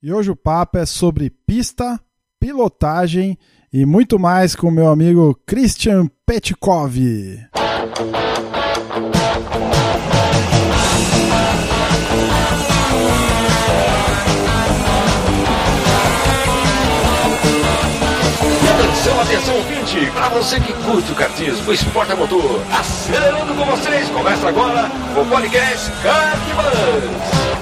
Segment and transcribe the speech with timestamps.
[0.00, 1.98] E hoje o papo é sobre pista,
[2.38, 3.36] pilotagem
[3.72, 6.96] e muito mais com meu amigo Christian Petkov.
[18.70, 20.10] Atenção, atenção, ouvinte!
[20.12, 24.88] Para você que curte o kartismo, o esporte a motor, acelerando com vocês, começa agora
[25.20, 27.57] o podcast Kartbus.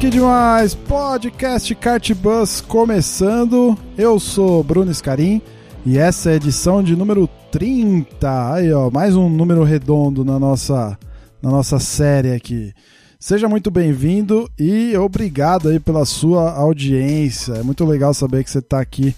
[0.00, 0.74] Que demais!
[0.74, 3.76] Podcast Kart Bus começando.
[3.98, 5.42] Eu sou Bruno Scarim
[5.84, 8.54] e essa é a edição de número 30.
[8.54, 10.98] Aí, ó, mais um número redondo na nossa,
[11.42, 12.72] na nossa série aqui.
[13.18, 17.52] Seja muito bem-vindo e obrigado aí pela sua audiência.
[17.56, 19.14] É muito legal saber que você está aqui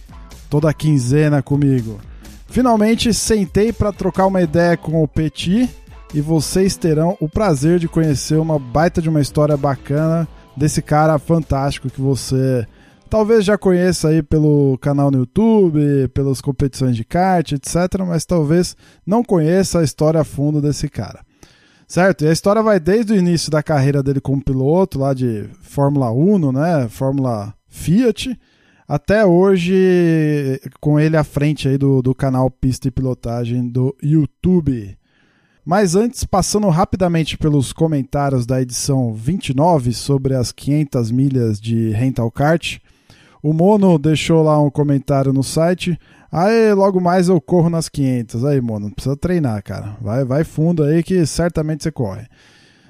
[0.51, 2.01] toda quinzena comigo.
[2.49, 5.71] Finalmente sentei para trocar uma ideia com o Petit
[6.13, 11.19] e vocês terão o prazer de conhecer uma baita de uma história bacana desse cara
[11.19, 12.67] fantástico que você
[13.13, 18.75] talvez já conheça aí pelo canal no YouTube, pelas competições de kart, etc, mas talvez
[19.07, 21.21] não conheça a história a fundo desse cara.
[21.87, 22.25] Certo?
[22.25, 26.11] E a história vai desde o início da carreira dele como piloto, lá de Fórmula
[26.11, 26.89] 1, né?
[26.89, 28.35] Fórmula Fiat,
[28.89, 34.97] até hoje com ele à frente aí do, do canal Pista e Pilotagem do YouTube.
[35.65, 42.31] Mas antes, passando rapidamente pelos comentários da edição 29 sobre as 500 milhas de Rental
[42.33, 42.79] Kart,
[43.41, 45.99] o Mono deixou lá um comentário no site.
[46.31, 48.45] Aí, logo mais eu corro nas 500.
[48.45, 49.97] Aí, Mono, precisa treinar, cara.
[50.01, 52.27] Vai, vai fundo aí que certamente você corre.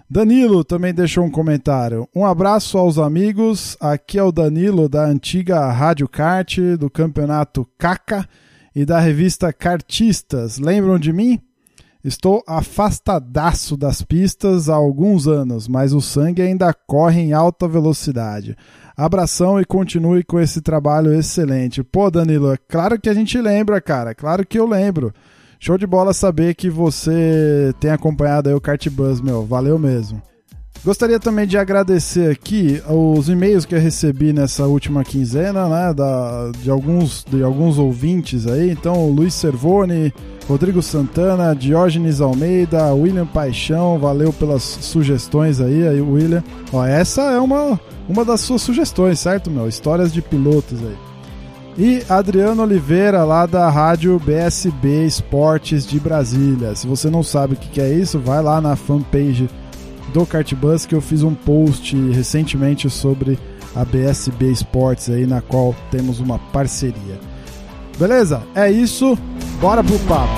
[0.08, 2.08] Danilo também deixou um comentário.
[2.14, 3.76] Um abraço aos amigos.
[3.80, 8.26] Aqui é o Danilo da antiga Rádio Kart, do campeonato Caca
[8.74, 10.58] e da revista Kartistas.
[10.58, 11.40] Lembram de mim?
[12.04, 18.56] Estou afastadaço das pistas há alguns anos, mas o sangue ainda corre em alta velocidade.
[18.96, 21.82] Abração e continue com esse trabalho excelente.
[21.84, 24.14] Pô, Danilo, é claro que a gente lembra, cara.
[24.14, 25.12] Claro que eu lembro.
[25.60, 29.46] Show de bola saber que você tem acompanhado aí o Kart Buzz, meu.
[29.46, 30.20] Valeu mesmo.
[30.84, 36.50] Gostaria também de agradecer aqui os e-mails que eu recebi nessa última quinzena, né, da,
[36.60, 38.68] de, alguns, de alguns ouvintes aí.
[38.68, 40.12] Então, Luiz Servone,
[40.48, 46.42] Rodrigo Santana, Diógenes Almeida, William Paixão, valeu pelas sugestões aí, aí William.
[46.72, 47.78] Ó, essa é uma,
[48.08, 49.68] uma das suas sugestões, certo, meu?
[49.68, 50.96] Histórias de pilotos aí.
[51.78, 56.74] E Adriano Oliveira, lá da rádio BSB Esportes de Brasília.
[56.74, 59.48] Se você não sabe o que é isso, vai lá na fanpage
[60.12, 63.38] do Kartbus que eu fiz um post recentemente sobre
[63.74, 67.18] a BSB Esportes aí, na qual temos uma parceria.
[67.98, 68.42] Beleza?
[68.54, 69.18] É isso,
[69.60, 70.32] bora pro papo.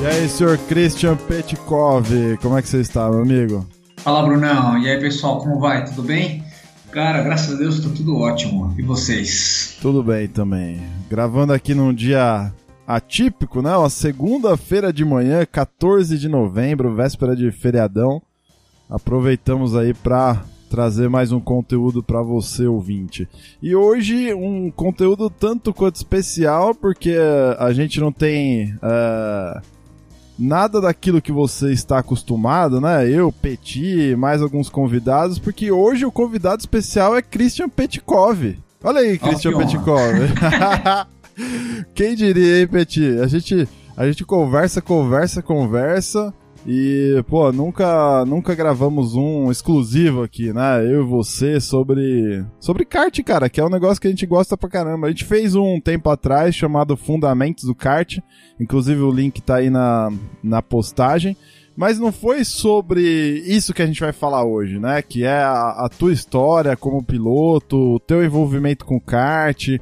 [0.00, 2.08] E aí, senhor Christian Petkov,
[2.40, 3.66] como é que você está, meu amigo?
[3.98, 4.78] Fala, Brunão.
[4.78, 5.84] E aí, pessoal, como vai?
[5.84, 6.47] Tudo bem?
[6.90, 8.74] Cara, graças a Deus tá tudo ótimo.
[8.78, 9.76] E vocês?
[9.80, 10.80] Tudo bem também.
[11.08, 12.52] Gravando aqui num dia
[12.86, 13.76] atípico, né?
[13.76, 18.22] Uma segunda-feira de manhã, 14 de novembro, véspera de feriadão.
[18.88, 23.28] Aproveitamos aí para trazer mais um conteúdo para você ouvinte.
[23.62, 27.16] E hoje um conteúdo tanto quanto especial porque
[27.58, 29.60] a gente não tem uh,
[30.38, 33.10] nada daquilo que você está acostumado, né?
[33.10, 38.56] Eu, Petit, mais alguns convidados, porque hoje o convidado especial é Christian Petkov.
[38.84, 40.14] Olha aí, Christian oh, Petkov.
[41.94, 43.18] Quem diria, hein, Petit?
[43.20, 46.32] A gente, a gente conversa, conversa, conversa.
[46.70, 50.84] E, pô, nunca, nunca gravamos um exclusivo aqui, né?
[50.84, 54.54] Eu e você sobre sobre kart, cara, que é um negócio que a gente gosta
[54.54, 55.06] pra caramba.
[55.06, 58.18] A gente fez um tempo atrás chamado Fundamentos do Kart,
[58.60, 60.12] inclusive o link tá aí na,
[60.42, 61.38] na postagem.
[61.74, 63.00] Mas não foi sobre
[63.46, 65.00] isso que a gente vai falar hoje, né?
[65.00, 69.78] Que é a, a tua história como piloto, o teu envolvimento com kart,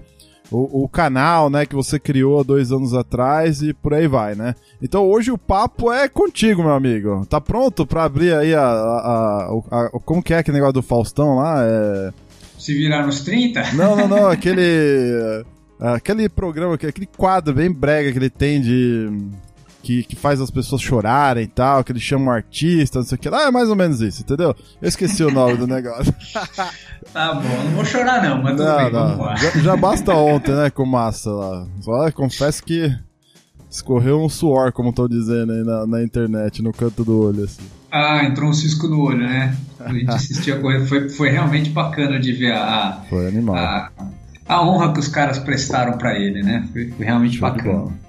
[0.51, 4.35] o, o, canal, né, que você criou há dois anos atrás e por aí vai,
[4.35, 4.55] né?
[4.81, 7.27] Então hoje o papo é contigo, meu amigo.
[7.27, 10.83] Tá pronto para abrir aí a, a, a, a, Como que é aquele negócio do
[10.83, 11.65] Faustão lá?
[11.65, 12.13] É...
[12.59, 13.73] Se virar nos 30?
[13.73, 14.29] Não, não, não.
[14.31, 15.45] aquele.
[15.79, 19.11] Aquele programa, aquele quadro bem brega que ele tem de
[19.87, 23.19] que, que faz as pessoas chorarem e tal, que eles chamam artista, não sei o
[23.21, 24.53] que lá, é mais ou menos isso, entendeu?
[24.83, 26.13] Eu esqueci o nome do negócio.
[27.13, 29.09] tá bom, não vou chorar não, mas tudo não, bem, não.
[29.11, 29.37] vamos lá.
[29.37, 31.69] Já, já, basta ontem, né, com massa lá.
[31.83, 32.93] Só confesso que
[33.71, 37.63] escorreu um suor, como estão dizendo aí na, na, internet, no canto do olho, assim.
[37.93, 39.57] Ah, entrou um cisco no olho, né?
[39.79, 43.55] A gente assistia a corrida, foi, foi realmente bacana de ver a, foi animal.
[43.55, 43.93] a,
[44.49, 46.69] a honra que os caras prestaram para ele, né?
[46.73, 48.05] Foi, foi realmente bacana.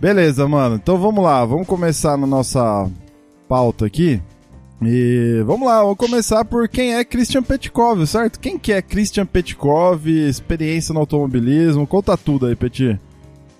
[0.00, 0.76] Beleza, mano.
[0.76, 2.90] Então vamos lá, vamos começar na nossa
[3.46, 4.20] pauta aqui.
[4.82, 8.40] E vamos lá, vamos começar por quem é Christian Petkov, certo?
[8.40, 12.98] Quem que é Christian Petkov, experiência no automobilismo, conta tudo aí, Petit.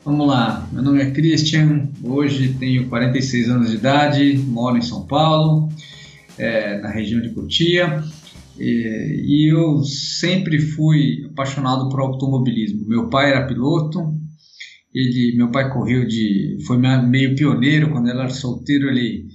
[0.02, 5.02] Vamos lá, meu nome é Christian, hoje tenho 46 anos de idade, moro em São
[5.06, 5.69] Paulo,
[6.38, 8.02] é, na região de Cotia,
[8.58, 12.88] e, e eu sempre fui apaixonado por automobilismo.
[12.88, 14.10] Meu pai era piloto,
[14.92, 19.26] ele, meu pai correu de, foi meio pioneiro quando ele era solteiro, ele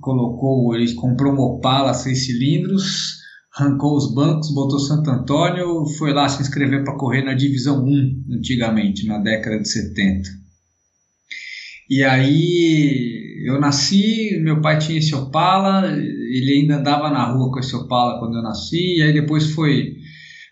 [0.00, 3.18] colocou, ele comprou uma Opala seis cilindros,
[3.56, 8.24] arrancou os bancos, botou Santo Antônio, foi lá se inscrever para correr na Divisão 1,
[8.32, 10.28] antigamente, na década de 70.
[11.88, 17.58] E aí eu nasci, meu pai tinha esse Opala, ele ainda andava na rua com
[17.58, 19.94] esse Opala quando eu nasci, e aí depois foi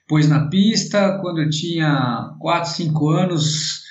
[0.06, 3.81] pôs na pista, quando eu tinha 4, 5 anos,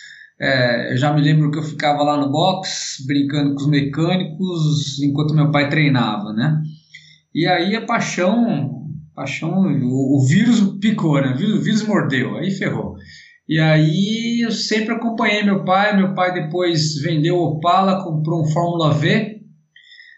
[0.42, 5.00] é, eu já me lembro que eu ficava lá no box brincando com os mecânicos
[5.00, 6.60] enquanto meu pai treinava, né?
[7.34, 11.34] E aí a paixão, paixão, o, o vírus picou, né?
[11.34, 12.96] O vírus, o vírus mordeu, aí ferrou.
[13.48, 15.96] E aí eu sempre acompanhei meu pai.
[15.96, 19.42] Meu pai depois vendeu o Opala, comprou um Fórmula V,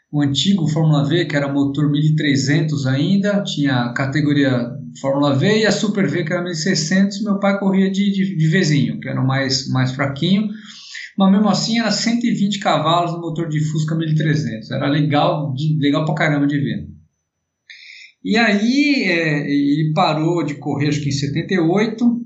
[0.09, 5.71] o antigo Fórmula V, que era motor 1300 ainda, tinha categoria Fórmula V e a
[5.71, 9.27] Super V, que era 1600, meu pai corria de, de, de Vzinho, que era o
[9.27, 10.49] mais, mais fraquinho,
[11.17, 16.05] mas mesmo assim era 120 cavalos no motor de Fusca 1300, era legal, de, legal
[16.05, 16.87] pra caramba de ver.
[18.23, 22.21] E aí é, ele parou de correr, acho que em 78,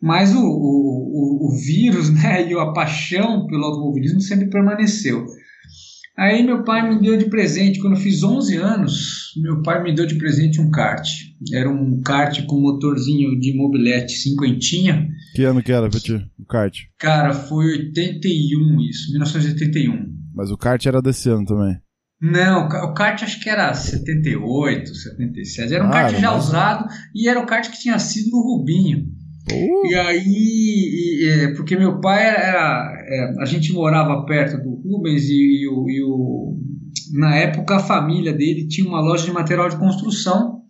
[0.00, 5.26] mas o, o, o, o vírus né, e a paixão pelo automobilismo sempre permaneceu.
[6.16, 9.94] Aí meu pai me deu de presente, quando eu fiz 11 anos, meu pai me
[9.94, 11.08] deu de presente um kart.
[11.52, 15.08] Era um kart com motorzinho de mobilete cinquentinha.
[15.34, 16.76] Que ano que era, Petit, o kart?
[16.98, 20.12] Cara, foi 81 isso, 1981.
[20.34, 21.78] Mas o kart era desse ano também?
[22.20, 25.74] Não, o kart acho que era 78, 77.
[25.74, 29.08] Era um ah, kart já usado e era o kart que tinha sido no Rubinho.
[29.50, 29.86] Uh.
[29.90, 33.04] E aí, e, é, porque meu pai era.
[33.08, 36.56] É, a gente morava perto do Rubens e, e, o, e, o,
[37.14, 40.60] na época a família dele tinha uma loja de material de construção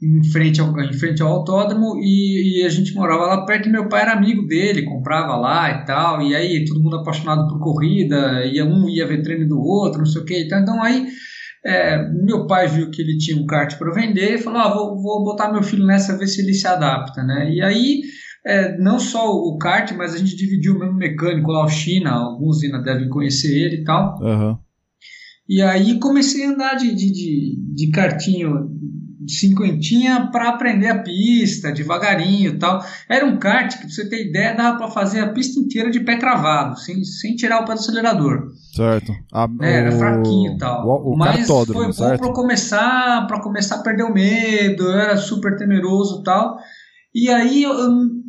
[0.00, 3.72] em frente ao, em frente ao autódromo e, e, a gente morava lá perto e
[3.72, 7.58] meu pai era amigo dele, comprava lá e tal, e aí todo mundo apaixonado por
[7.58, 11.08] corrida, ia um ia ver treino do outro, não sei o que, então, então aí
[11.64, 15.02] é, meu pai viu que ele tinha um kart para vender e falou: ah, vou,
[15.02, 17.22] vou botar meu filho nessa, ver se ele se adapta.
[17.22, 17.50] Né?
[17.52, 18.02] E aí,
[18.48, 22.12] é, não só o kart, mas a gente dividiu o mesmo mecânico lá, o China,
[22.12, 24.18] alguns ainda devem conhecer ele e tal.
[24.22, 24.56] Uhum.
[25.46, 28.70] E aí comecei a andar de, de, de, de kartinho
[29.26, 32.82] cinquentinha para aprender a pista, devagarinho e tal.
[33.06, 36.00] Era um kart que, pra você ter ideia, dava para fazer a pista inteira de
[36.00, 38.46] pé cravado, sem, sem tirar o pé do acelerador.
[38.74, 39.12] Certo.
[39.30, 40.86] A, é, era o, fraquinho e tal.
[40.86, 42.20] O, o Mas foi bom certo?
[42.20, 46.56] para começar, para começar a perder o medo, eu era super temeroso e tal.
[47.14, 47.74] E aí, eu,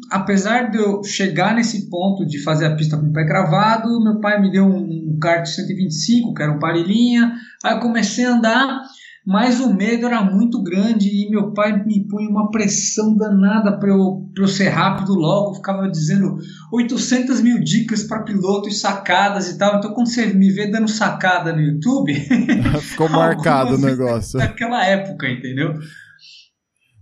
[0.10, 4.20] apesar de eu chegar nesse ponto de fazer a pista com o pé cravado, meu
[4.20, 7.34] pai me deu um, kart 125, que era um parelhinha.
[7.64, 8.82] Aí eu comecei a andar
[9.30, 13.90] mas o medo era muito grande e meu pai me punha uma pressão danada para
[13.90, 16.40] eu, eu ser rápido logo, ficava dizendo
[16.74, 19.78] 800 mil dicas para piloto e sacadas e tal.
[19.78, 22.12] Então, quando você me vê dando sacada no YouTube,
[22.82, 24.40] ficou marcado o negócio.
[24.40, 25.76] Naquela época, entendeu?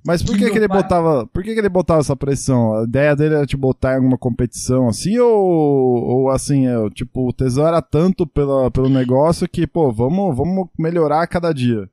[0.08, 0.82] Mas por que, que, que ele pai...
[0.82, 2.76] botava, por que, que ele botava essa pressão?
[2.76, 7.28] A ideia dele era te botar em alguma competição assim ou, ou assim, é, tipo,
[7.28, 11.90] o tesão era tanto pela, pelo negócio que, pô, vamos, vamos melhorar a cada dia.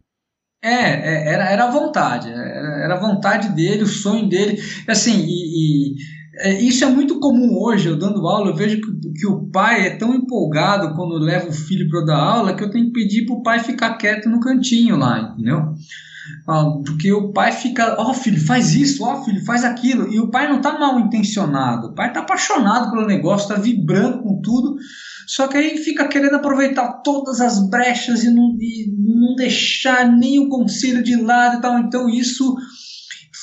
[0.62, 4.62] É, é, era, era a vontade, era, era a vontade dele, o sonho dele.
[4.86, 5.94] Assim, e, e
[6.38, 9.88] é, isso é muito comum hoje, eu dando aula, eu vejo que, que o pai
[9.88, 13.26] é tão empolgado quando leva o filho para dar aula que eu tenho que pedir
[13.26, 15.74] para o pai ficar quieto no cantinho lá, entendeu?
[16.48, 20.12] Ah, porque o pai fica, ó oh, filho, faz isso, ó oh, filho, faz aquilo.
[20.12, 24.22] E o pai não está mal intencionado, o pai está apaixonado pelo negócio, está vibrando
[24.22, 24.76] com tudo,
[25.26, 30.38] só que aí fica querendo aproveitar todas as brechas e não, e não deixar nem
[30.38, 31.78] o conselho de lado e tal.
[31.78, 32.54] Então isso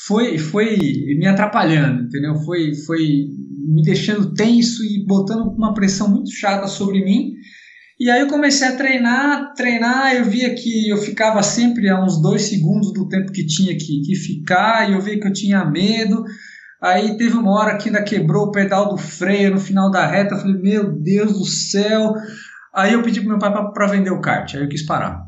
[0.06, 0.78] foi, foi
[1.18, 2.36] me atrapalhando, entendeu?
[2.44, 3.00] Foi, foi
[3.68, 7.34] me deixando tenso e botando uma pressão muito chata sobre mim.
[8.02, 12.20] E aí eu comecei a treinar, treinar, eu via que eu ficava sempre a uns
[12.20, 15.64] dois segundos do tempo que tinha que, que ficar, e eu via que eu tinha
[15.64, 16.24] medo.
[16.82, 20.34] Aí teve uma hora que ainda quebrou o pedal do freio no final da reta.
[20.34, 22.16] Eu falei, meu Deus do céu.
[22.74, 24.52] Aí eu pedi pro meu pai para vender o kart.
[24.56, 25.22] Aí eu quis parar.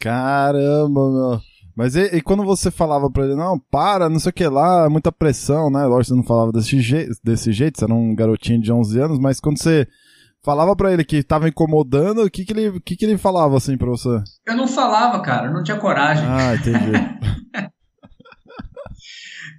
[0.00, 1.40] Caramba, meu.
[1.76, 4.86] Mas e, e, quando você falava pra ele, não, para, não sei o que lá,
[4.86, 5.84] é muita pressão, né?
[5.84, 8.98] Lógico que você não falava desse, je desse jeito, você era um garotinho de 11
[8.98, 9.86] anos, mas quando você
[10.44, 13.76] falava pra ele que tava incomodando, o que que ele, que que ele falava assim
[13.76, 14.22] pra você?
[14.46, 16.24] Eu não falava, cara, não tinha coragem.
[16.26, 16.92] Ah, entendi.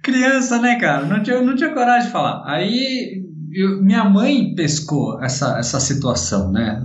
[0.02, 1.04] Criança, né, cara?
[1.06, 2.42] Não tinha, não tinha coragem de falar.
[2.46, 3.22] Aí
[3.52, 6.80] eu, minha mãe pescou essa, essa situação, né?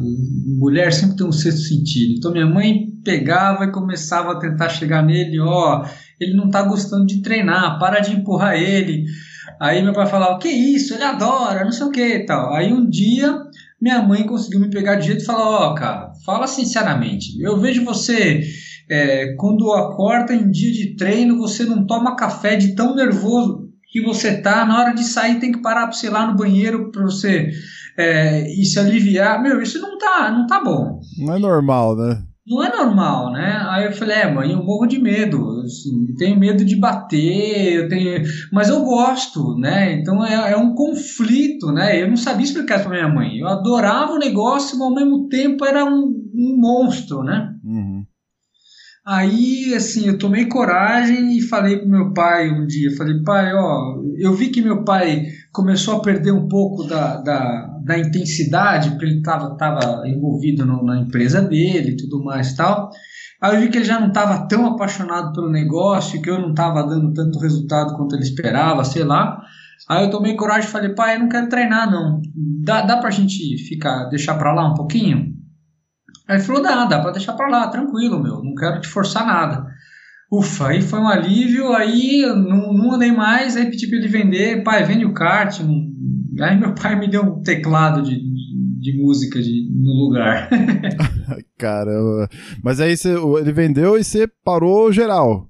[0.57, 2.15] Mulher sempre tem um sexto sentido.
[2.17, 5.85] Então minha mãe pegava e começava a tentar chegar nele, ó, oh,
[6.19, 9.05] ele não tá gostando de treinar, para de empurrar ele.
[9.59, 12.53] Aí meu pai falava, que isso, ele adora, não sei o que e tal.
[12.53, 13.37] Aí um dia
[13.86, 17.56] minha mãe conseguiu me pegar de jeito e falar, ó, oh, cara, fala sinceramente, eu
[17.60, 18.42] vejo você
[18.89, 24.01] é, quando acorda em dia de treino, você não toma café de tão nervoso que
[24.01, 26.89] você tá, na hora de sair tem que parar para você ir lá no banheiro
[26.92, 27.51] para você
[27.96, 29.39] é, e se aliviar.
[29.44, 31.00] Meu, isso não tá, não tá bom.
[31.20, 32.24] Não é normal, né?
[32.47, 33.59] Não é normal, né?
[33.69, 37.89] Aí eu falei, é, mãe, eu morro de medo, assim, tenho medo de bater, eu
[37.89, 38.21] tenho,
[38.51, 39.93] mas eu gosto, né?
[39.93, 41.99] Então é, é um conflito, né?
[41.99, 43.39] Eu não sabia explicar para minha mãe.
[43.39, 46.03] Eu adorava o negócio, mas ao mesmo tempo era um,
[46.35, 47.51] um monstro, né?
[47.63, 48.05] Uhum.
[49.05, 54.01] Aí, assim, eu tomei coragem e falei pro meu pai um dia, falei, pai, ó,
[54.17, 55.25] eu vi que meu pai
[55.55, 60.83] começou a perder um pouco da, da, da intensidade, porque ele estava tava envolvido no,
[60.83, 62.91] na empresa dele e tudo mais e tal.
[63.41, 66.50] Aí eu vi que ele já não estava tão apaixonado pelo negócio, que eu não
[66.50, 69.41] estava dando tanto resultado quanto ele esperava, sei lá.
[69.88, 72.21] Aí eu tomei coragem e falei, pai, eu não quero treinar, não.
[72.63, 75.33] Dá, dá pra gente ficar, deixar pra lá um pouquinho?
[76.27, 79.25] Aí ele falou, dá, dá pra deixar pra lá, tranquilo, meu, não quero te forçar
[79.25, 79.67] nada.
[80.39, 84.63] Ufa, aí foi um alívio, aí não, não andei mais, aí pedi pra ele vender,
[84.63, 85.60] pai, vende o kart.
[86.42, 90.50] Aí meu pai me deu um teclado de, de, de música de, no lugar.
[91.58, 92.30] Caramba.
[92.63, 95.50] Mas aí você, ele vendeu e você parou geral.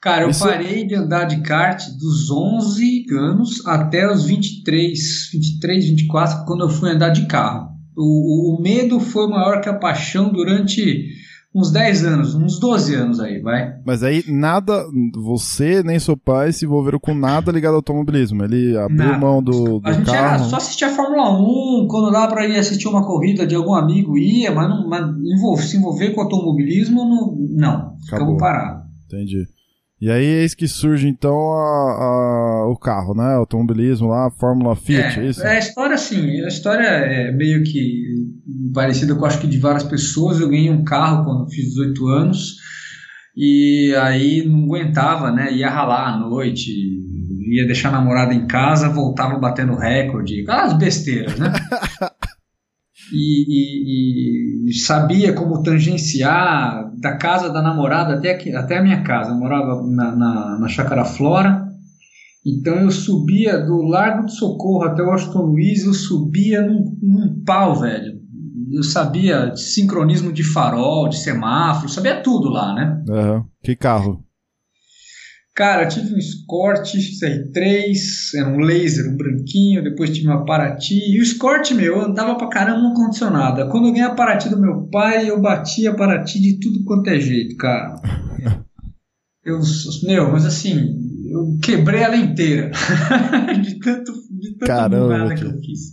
[0.00, 0.44] Cara, eu Isso...
[0.44, 4.98] parei de andar de kart dos 11 anos até os 23,
[5.32, 7.68] 23, 24, quando eu fui andar de carro.
[7.94, 11.06] O, o, medo foi maior que a paixão durante
[11.54, 13.74] uns 10 anos, uns 12 anos aí, vai.
[13.84, 18.44] Mas aí nada, você nem seu pai se envolveram com nada ligado ao automobilismo.
[18.44, 19.18] Ele abriu nada.
[19.18, 20.34] mão do, do a gente carro.
[20.34, 23.74] Era só assistia a Fórmula 1, quando dava para ir assistir uma corrida de algum
[23.74, 28.88] amigo ia, mas, não, mas envolver, se envolver com automobilismo, não, não ficamos parados.
[29.06, 29.46] Entendi.
[30.00, 33.36] E aí eis que surge então a, a, o carro, né?
[33.36, 35.42] O automobilismo lá, a Fórmula Fiat, é, é isso?
[35.42, 38.04] É, a história assim, a história é meio que
[38.72, 40.40] parecida com acho que de várias pessoas.
[40.40, 42.56] Eu ganhei um carro quando fiz 18 anos
[43.36, 45.52] e aí não aguentava, né?
[45.52, 46.70] Ia ralar à noite,
[47.50, 51.52] ia deixar a namorada em casa, voltava batendo recorde, aquelas besteiras, né?
[53.12, 59.02] e, e, e, sabia como tangenciar da casa da namorada até, aqui, até a minha
[59.02, 59.30] casa.
[59.30, 61.66] Eu morava na, na, na Chácara Flora,
[62.46, 67.42] então eu subia do Largo do Socorro até o Washington Luiz, eu subia num, num
[67.44, 68.20] pau, velho.
[68.72, 73.02] Eu sabia de sincronismo de farol, de semáforo, sabia tudo lá, né?
[73.08, 73.44] Uhum.
[73.62, 74.24] Que carro?
[75.54, 77.94] Cara, tive um Escort CR3,
[78.36, 80.94] era um laser, um branquinho, depois tive uma Paraty.
[80.94, 83.68] E o Escort, meu, andava pra caramba no condicionado.
[83.68, 87.08] Quando eu ganhei a Paraty do meu pai, eu bati a Paraty de tudo quanto
[87.08, 87.96] é jeito, cara.
[89.44, 89.60] eu,
[90.04, 90.96] meu, mas assim,
[91.28, 92.70] eu quebrei ela inteira.
[93.60, 95.92] de tanto, de tanto Caramba, que eu fiz.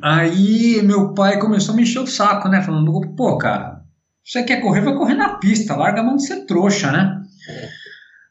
[0.00, 2.62] Aí meu pai começou a me encher o saco, né?
[2.62, 3.82] Falando, pô, cara,
[4.24, 7.21] você quer correr, vai correr na pista, larga a mão de ser trouxa, né?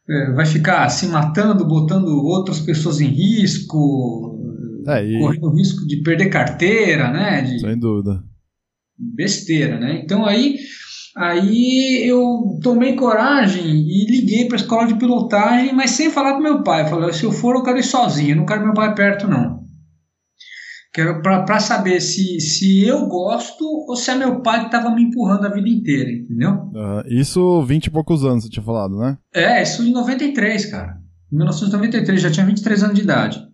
[0.09, 4.39] É, vai ficar se matando, botando outras pessoas em risco,
[4.87, 5.19] é, e...
[5.19, 7.41] correndo risco de perder carteira, né?
[7.41, 7.59] De...
[7.59, 8.23] Sem dúvida.
[8.97, 10.01] Besteira, né?
[10.03, 10.57] Então aí,
[11.15, 16.41] aí eu tomei coragem e liguei para a escola de pilotagem, mas sem falar com
[16.41, 16.81] meu pai.
[16.81, 19.60] Eu falei, se eu for, eu quero ir sozinho, não quero meu pai perto, não
[20.93, 25.45] para saber se, se eu gosto ou se é meu pai que estava me empurrando
[25.45, 26.51] a vida inteira, entendeu?
[26.73, 29.17] Uh, isso 20 e poucos anos, você tinha falado, né?
[29.33, 30.97] É, isso em 93, cara.
[31.31, 33.51] Em 1993, já tinha 23 anos de idade.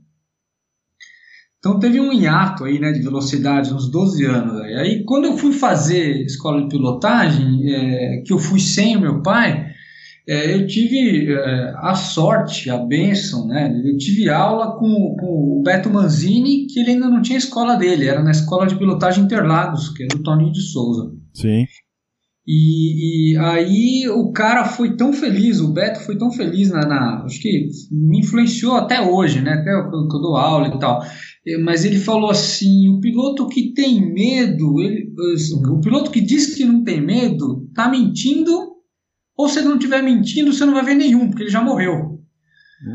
[1.60, 4.62] Então teve um hiato aí, né, de velocidade, uns 12 anos.
[4.62, 9.02] Aí, aí quando eu fui fazer escola de pilotagem, é, que eu fui sem o
[9.02, 9.68] meu pai,
[10.28, 13.72] é, eu tive é, a sorte, a bênção, né?
[13.84, 18.08] Eu tive aula com, com, o Beto Manzini, que ele ainda não tinha escola dele,
[18.08, 21.12] era na escola de pilotagem Interlagos, que é do Toninho de Souza.
[21.34, 21.66] Sim.
[22.50, 27.24] E, e, aí o cara foi tão feliz, o Beto foi tão feliz na, na
[27.26, 29.52] acho que me influenciou até hoje, né?
[29.52, 31.02] Até que eu, dou aula e tal.
[31.64, 35.10] Mas ele falou assim: o piloto que tem medo, ele,
[35.70, 38.77] o piloto que diz que não tem medo, tá mentindo.
[39.38, 42.18] Ou se ele não estiver mentindo, você não vai ver nenhum, porque ele já morreu.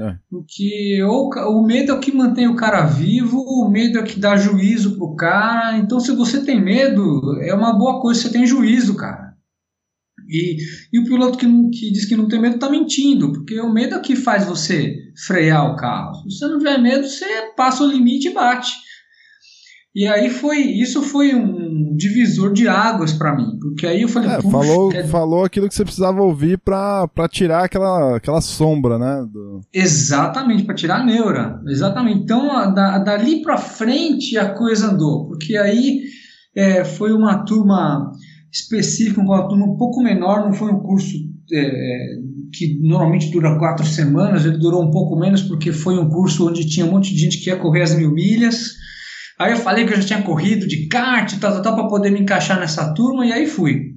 [0.00, 0.16] É.
[0.30, 4.04] Porque o, o medo é o que mantém o cara vivo, o medo é o
[4.04, 5.78] que dá juízo pro cara.
[5.78, 9.32] Então, se você tem medo, é uma boa coisa, você tem juízo, cara.
[10.28, 10.56] E,
[10.92, 13.96] e o piloto que, que diz que não tem medo está mentindo, porque o medo
[13.96, 14.96] é que faz você
[15.26, 16.14] frear o carro.
[16.30, 18.72] Se você não tiver medo, você passa o limite e bate.
[19.94, 24.30] E aí foi, isso foi um divisor de águas para mim, porque aí eu falei,
[24.30, 25.04] é, falou, é...
[25.04, 29.26] falou aquilo que você precisava ouvir para tirar aquela, aquela sombra, né?
[29.30, 29.60] Do...
[29.72, 32.20] Exatamente, para tirar a neura, exatamente.
[32.20, 36.00] Então, da, dali para frente a coisa andou, porque aí
[36.56, 38.10] é, foi uma turma
[38.50, 41.16] específico, uma turma um pouco menor, não foi um curso
[41.52, 42.16] é,
[42.52, 46.66] que normalmente dura quatro semanas, ele durou um pouco menos porque foi um curso onde
[46.66, 48.80] tinha um monte de gente que ia correr as mil milhas.
[49.42, 51.88] Aí eu falei que eu já tinha corrido de kart e tal, tal, tal, para
[51.88, 53.92] poder me encaixar nessa turma, e aí fui.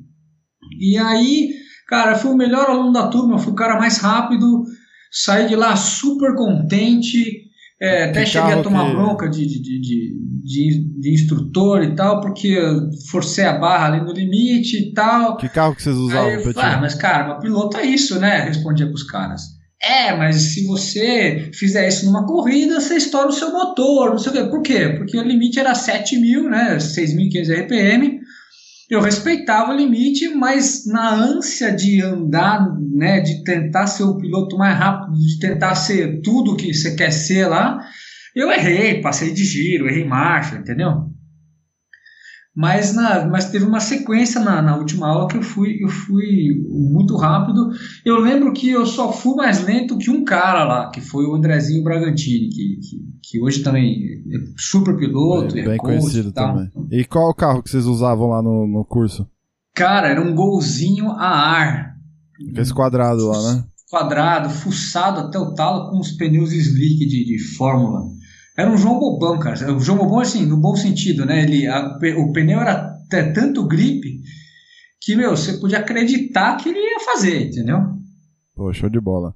[0.80, 1.52] E aí,
[1.88, 4.64] cara, fui o melhor aluno da turma, fui o cara mais rápido,
[5.12, 7.46] saí de lá super contente,
[7.80, 8.96] é, até cheguei a tomar que...
[8.96, 9.82] bronca de, de, de,
[10.44, 12.58] de, de instrutor e tal, porque
[13.12, 15.38] forcei a barra ali no limite e tal.
[15.38, 16.30] Que carro que vocês usavam?
[16.30, 18.40] Aí eu ah, mas cara, uma piloto é isso, né?
[18.40, 19.55] Respondia pros caras.
[19.88, 24.32] É, mas se você fizer isso numa corrida, você estoura o seu motor, não sei
[24.32, 24.44] o quê.
[24.50, 24.90] Por quê?
[24.98, 26.78] Porque o limite era 7 mil, né?
[26.78, 28.26] 6.500 RPM
[28.90, 34.58] eu respeitava o limite, mas na ânsia de andar, né, de tentar ser o piloto
[34.58, 37.80] mais rápido, de tentar ser tudo que você quer ser lá,
[38.36, 41.10] eu errei, passei de giro, errei marcha, entendeu?
[42.56, 46.56] Mas, na, mas teve uma sequência na, na última aula que eu fui, eu fui
[46.70, 47.70] muito rápido.
[48.06, 51.36] Eu lembro que eu só fui mais lento que um cara lá, que foi o
[51.36, 55.54] Andrezinho Bragantini, que, que, que hoje também é super piloto.
[55.54, 56.72] Bem, é bem conhecido também.
[56.90, 59.28] E qual o carro que vocês usavam lá no, no curso?
[59.76, 61.96] Cara, era um golzinho a ar.
[62.56, 63.66] Esse quadrado lá, né?
[63.90, 68.06] Quadrado, fuçado até o talo com os pneus slick de, de Fórmula.
[68.58, 69.74] Era um João Bobão, cara.
[69.74, 71.44] O João Bobão, assim, no bom sentido, né?
[71.44, 72.74] Ele, a, o pneu era
[73.06, 74.22] até tanto gripe
[75.02, 77.80] que, meu, você podia acreditar que ele ia fazer, entendeu?
[78.56, 79.36] Pô, show de bola.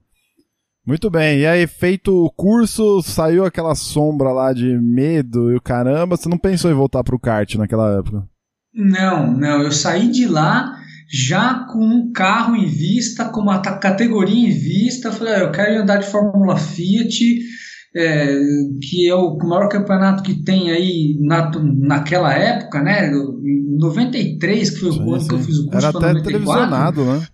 [0.86, 5.62] Muito bem, e aí, feito o curso, saiu aquela sombra lá de medo e o
[5.62, 8.28] caramba, você não pensou em voltar pro kart naquela época?
[8.74, 10.76] Não, não, eu saí de lá
[11.12, 15.82] já com um carro em vista, com uma categoria em vista, falei, ah, eu quero
[15.82, 17.40] andar de Fórmula Fiat,
[17.96, 18.40] é,
[18.82, 23.12] que é o maior campeonato que tem aí na, naquela época, né?
[23.12, 25.78] Em 93, que foi sim, o ano que eu fiz o curso.
[25.78, 27.28] Era até 94, televisionado, né?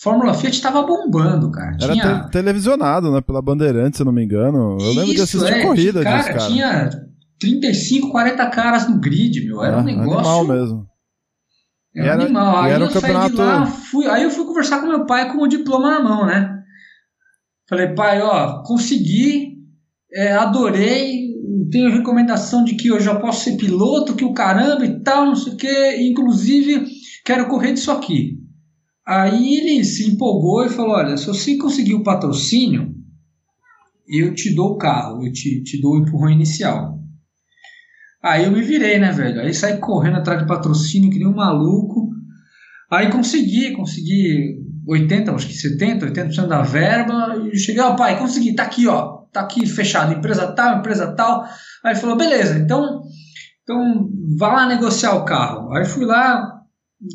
[0.00, 1.76] Fórmula Fiat estava bombando, cara.
[1.80, 2.20] Era tinha...
[2.20, 3.20] te televisionado, né?
[3.20, 4.78] Pela Bandeirantes, se não me engano.
[4.80, 6.46] Eu lembro de assistir é, corrida cara, disso, cara.
[6.46, 6.90] Tinha
[7.40, 9.64] 35, 40 caras no grid, meu.
[9.64, 10.18] Era um é, negócio.
[10.18, 10.86] Animal mesmo.
[11.96, 12.62] Era, era animal.
[12.62, 13.36] Aí era eu um campeonato...
[13.36, 14.06] Lá, fui...
[14.06, 16.56] aí eu fui conversar com meu pai com o diploma na mão, né?
[17.68, 19.57] Falei, pai, ó, consegui
[20.12, 21.28] é, adorei,
[21.70, 25.36] tenho recomendação de que eu já posso ser piloto, que o caramba e tal, não
[25.36, 26.86] sei o que, inclusive
[27.24, 28.38] quero correr disso aqui.
[29.06, 32.94] Aí ele se empolgou e falou: Olha, se você conseguir o patrocínio,
[34.06, 36.98] eu te dou o carro, eu te, te dou o empurrão inicial.
[38.22, 39.40] Aí eu me virei, né, velho?
[39.40, 42.08] Aí saí correndo atrás de patrocínio, que nem um maluco.
[42.90, 47.48] Aí consegui, consegui 80, acho que 70, 80% da verba.
[47.52, 51.44] E cheguei, ó, pai, consegui, tá aqui, ó tá aqui fechado, empresa tal, empresa tal.
[51.84, 53.02] Aí ele falou, beleza, então,
[53.62, 55.72] então vá lá negociar o carro.
[55.74, 56.58] Aí fui lá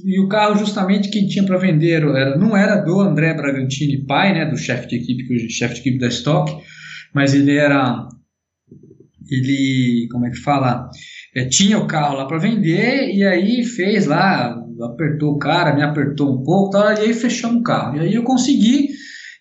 [0.05, 4.33] e o carro justamente quem tinha para vender era, não era do André Bragantini pai,
[4.33, 6.51] né, do chefe de equipe, que chefe de equipe da Stock,
[7.13, 8.07] mas ele era
[9.29, 10.89] ele, como é que fala,
[11.35, 15.81] é, tinha o carro lá para vender e aí fez lá, apertou o cara, me
[15.81, 17.97] apertou um pouco, tal, e aí fechamos o carro.
[17.97, 18.89] E aí eu consegui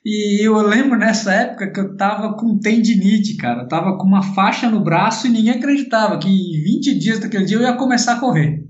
[0.04, 3.62] e eu lembro nessa época que eu tava com tendinite, cara.
[3.62, 7.44] Eu tava com uma faixa no braço e ninguém acreditava que em 20 dias daquele
[7.44, 8.64] dia eu ia começar a correr.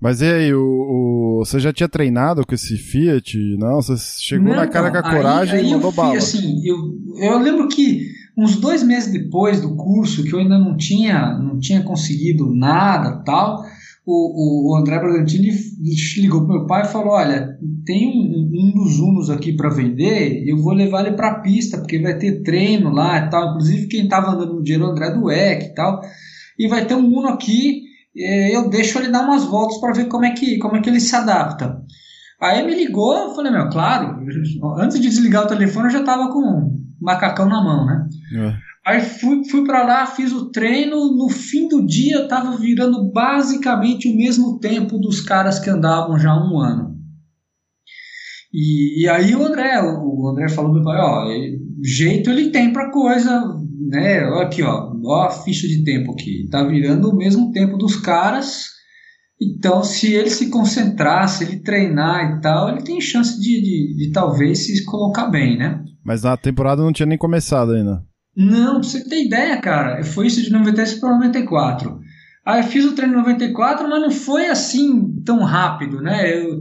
[0.00, 3.36] Mas e aí, o, o, você já tinha treinado com esse Fiat?
[3.58, 3.80] Não?
[3.80, 6.16] Você chegou não, na cara com a coragem aí, aí e mandou bala.
[6.16, 6.76] Assim, eu,
[7.16, 11.58] eu lembro que uns dois meses depois do curso, que eu ainda não tinha, não
[11.58, 13.64] tinha conseguido nada tal,
[14.10, 15.50] o, o, André Bragantini
[16.16, 20.48] ligou pro meu pai e falou: Olha, tem um, um dos Unos aqui para vender,
[20.48, 23.50] eu vou levar ele para a pista, porque vai ter treino lá e tal.
[23.50, 26.00] Inclusive, quem estava andando no dinheiro é o André Dueck e tal.
[26.58, 27.82] E vai ter um Uno aqui,
[28.16, 30.88] é, eu deixo ele dar umas voltas para ver como é, que, como é que
[30.88, 31.82] ele se adapta.
[32.40, 34.20] Aí me ligou, eu falei, meu, claro,
[34.78, 38.08] antes de desligar o telefone eu já tava com um macacão na mão, né?
[38.36, 38.67] É.
[38.88, 43.12] Aí fui, fui para lá, fiz o treino, no fim do dia eu tava virando
[43.12, 46.96] basicamente o mesmo tempo dos caras que andavam já há um ano.
[48.50, 51.26] E, e aí o André, o André falou meu pai, ó,
[51.84, 53.44] jeito ele tem pra coisa,
[53.90, 54.20] né?
[54.40, 56.48] Aqui, ó, ó a ficha de tempo aqui.
[56.50, 58.68] Tá virando o mesmo tempo dos caras.
[59.38, 63.96] Então, se ele se concentrar, se ele treinar e tal, ele tem chance de, de,
[63.98, 65.84] de talvez se colocar bem, né?
[66.02, 68.07] Mas a temporada não tinha nem começado ainda.
[68.38, 72.00] Não, pra você ter ideia, cara, foi isso de 93 para 94.
[72.46, 76.40] Aí eu fiz o treino 94, mas não foi assim tão rápido, né?
[76.40, 76.60] Eu,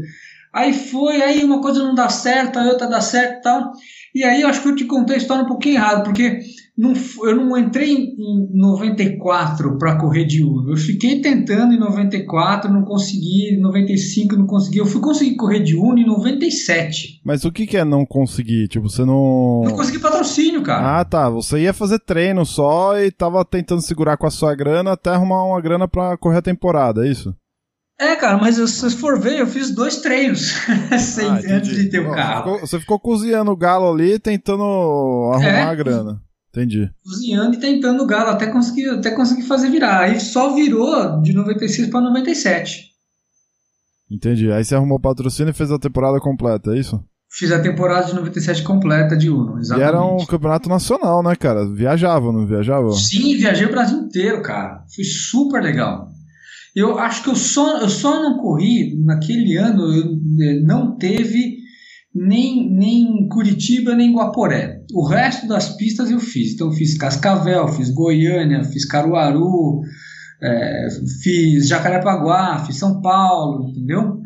[0.51, 3.73] aí foi, aí uma coisa não dá certo, a outra dá certo e tal.
[4.17, 6.39] E aí eu acho que eu te contei a história um pouquinho errado, porque
[6.75, 10.71] não, eu não entrei em 94 para correr de Uno.
[10.71, 14.79] Eu fiquei tentando em 94, não consegui, em 95 não consegui.
[14.79, 17.21] Eu fui conseguir correr de Uno em 97.
[17.23, 18.67] Mas o que, que é não conseguir?
[18.67, 19.61] Tipo, você não.
[19.63, 20.99] Não consegui patrocínio, cara.
[20.99, 21.29] Ah, tá.
[21.29, 25.43] Você ia fazer treino só e tava tentando segurar com a sua grana até arrumar
[25.43, 27.35] uma grana para correr a temporada, é isso?
[27.99, 30.53] É, cara, mas se for ver, eu fiz dois treinos
[30.99, 32.43] sem, ah, antes de ter o carro.
[32.43, 34.63] Ficou, você ficou cozinhando o galo ali, tentando
[35.33, 35.63] arrumar é.
[35.63, 36.21] a grana.
[36.49, 36.89] Entendi.
[37.03, 40.01] Cozinhando e tentando o galo até conseguir, até conseguir fazer virar.
[40.01, 42.87] Aí só virou de 96 para 97.
[44.09, 44.51] Entendi.
[44.51, 47.03] Aí você arrumou patrocínio e fez a temporada completa, é isso?
[47.29, 49.85] Fiz a temporada de 97 completa de Uno, exatamente.
[49.85, 51.67] E era um campeonato nacional, né, cara?
[51.67, 52.91] Viajava, não viajava?
[52.91, 54.83] Sim, viajei o Brasil inteiro, cara.
[54.95, 56.09] Foi super legal.
[56.77, 60.03] Eu acho que eu só, eu só não corri naquele ano, eu,
[60.39, 61.57] eh, não teve
[62.13, 64.83] nem, nem Curitiba, nem Guaporé.
[64.93, 66.53] O resto das pistas eu fiz.
[66.53, 69.81] Então, fiz Cascavel, fiz Goiânia, fiz Caruaru,
[70.39, 70.87] é,
[71.23, 74.21] fiz Jacarepaguá, fiz São Paulo, entendeu?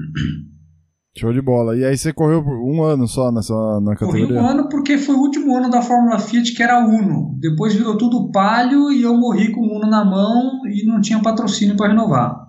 [1.17, 1.77] Show de bola.
[1.77, 4.27] E aí você correu um ano só nessa na categoria?
[4.27, 7.37] Corri um ano porque foi o último ano da Fórmula Fiat que era Uno.
[7.39, 11.21] Depois virou tudo palio e eu morri com o Uno na mão e não tinha
[11.21, 12.40] patrocínio para renovar.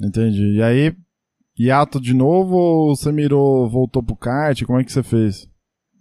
[0.00, 0.56] Entendi.
[0.56, 0.94] E aí
[1.58, 4.62] hiato de novo ou você mirou, voltou pro kart?
[4.64, 5.46] Como é que você fez?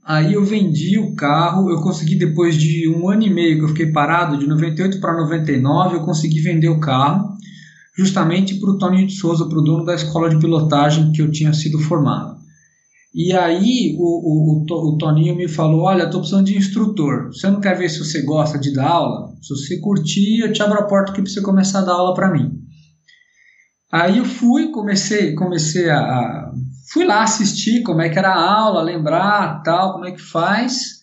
[0.05, 3.67] Aí eu vendi o carro, eu consegui depois de um ano e meio que eu
[3.67, 7.29] fiquei parado, de 98 para 99, eu consegui vender o carro,
[7.95, 11.29] justamente para o Tony de Souza, para o dono da escola de pilotagem que eu
[11.29, 12.39] tinha sido formado.
[13.13, 17.59] E aí o, o, o, Toninho me falou, olha, estou precisando de instrutor, você não
[17.59, 19.33] quer ver se você gosta de dar aula?
[19.41, 22.13] Se você curtir, eu te abro a porta aqui para você começar a dar aula
[22.13, 22.58] para mim.
[23.91, 26.51] Aí eu fui, comecei, comecei a,
[26.91, 30.99] fui lá assistir como é que era a aula, lembrar tal, como é que faz.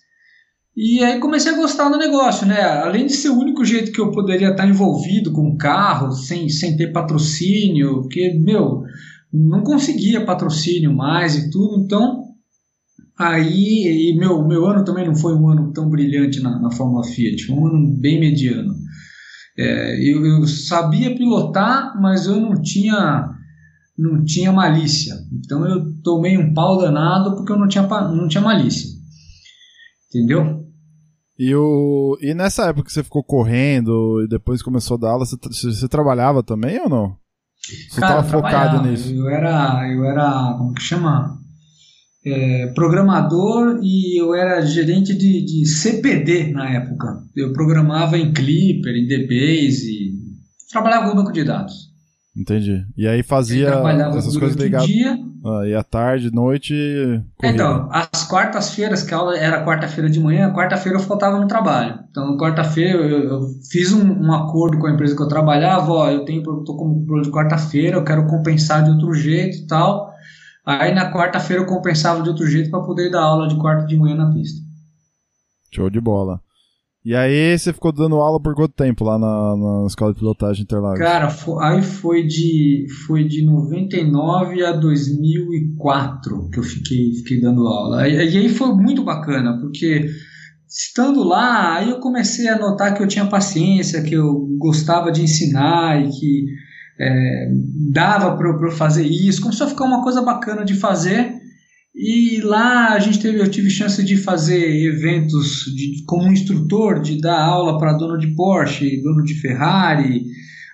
[0.76, 2.60] E aí comecei a gostar do negócio, né?
[2.60, 6.48] Além de ser o único jeito que eu poderia estar envolvido com o carro, sem,
[6.48, 8.82] sem ter patrocínio, porque, meu,
[9.32, 12.24] não conseguia patrocínio mais e tudo, então
[13.18, 17.04] aí, e meu, meu ano também não foi um ano tão brilhante na, na Fórmula
[17.04, 18.74] Fiat, um ano bem mediano.
[19.58, 23.30] É, eu, eu, sabia pilotar, mas eu não tinha
[23.96, 25.14] não tinha malícia.
[25.32, 28.90] Então eu tomei um pau danado porque eu não tinha, não tinha malícia.
[30.08, 30.66] Entendeu?
[31.38, 35.24] E, o, e nessa época que você ficou correndo e depois começou a dar aula,
[35.24, 35.36] você,
[35.72, 37.16] você trabalhava também ou não?
[37.58, 39.12] Você estava focado nisso?
[39.12, 41.38] Eu era, eu era, como que chama?
[42.26, 47.22] É, programador e eu era gerente de, de, CPD na época.
[47.36, 50.12] Eu programava em Clipper, em DBase,
[50.72, 51.86] trabalhava com banco de dados.
[52.36, 52.84] Entendi.
[52.96, 53.68] E aí fazia
[54.16, 54.88] essas coisas ligadas.
[54.88, 55.16] Dia.
[55.44, 56.74] Ah, e à tarde, noite.
[57.36, 57.54] Corrida.
[57.54, 62.00] Então, as quartas-feiras, que a aula era quarta-feira de manhã, quarta-feira eu faltava no trabalho.
[62.10, 66.10] Então, quarta-feira eu, eu, fiz um, um, acordo com a empresa que eu trabalhava, ó,
[66.10, 70.15] eu tenho, tô com problema de quarta-feira, eu quero compensar de outro jeito e tal.
[70.66, 73.96] Aí na quarta-feira eu compensava de outro jeito para poder dar aula de quarta de
[73.96, 74.60] manhã na pista.
[75.72, 76.40] Show de bola.
[77.04, 80.64] E aí você ficou dando aula por quanto tempo lá na, na escola de pilotagem
[80.64, 80.98] Interlagos?
[80.98, 87.64] Cara, foi, aí foi de, foi de 99 a 2004 que eu fiquei, fiquei dando
[87.64, 88.08] aula.
[88.08, 90.10] E, e aí foi muito bacana, porque
[90.68, 95.22] estando lá, aí eu comecei a notar que eu tinha paciência, que eu gostava de
[95.22, 96.46] ensinar e que
[96.98, 97.48] é,
[97.92, 101.34] dava para fazer isso, começou a ficar uma coisa bacana de fazer.
[101.94, 107.18] E lá a gente teve, eu tive chance de fazer eventos de, como instrutor, de
[107.20, 110.26] dar aula para dono de Porsche, dono de Ferrari.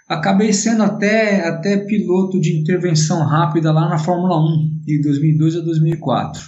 [0.09, 5.61] Acabei sendo até, até piloto de intervenção rápida lá na Fórmula 1, de 2002 a
[5.61, 6.43] 2004.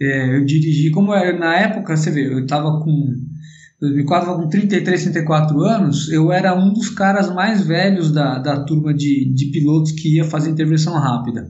[0.00, 3.14] É, eu dirigi, como era, na época, você vê, eu estava com
[3.80, 8.94] 2004, com 33, 34 anos, eu era um dos caras mais velhos da, da turma
[8.94, 11.46] de, de pilotos que ia fazer intervenção rápida.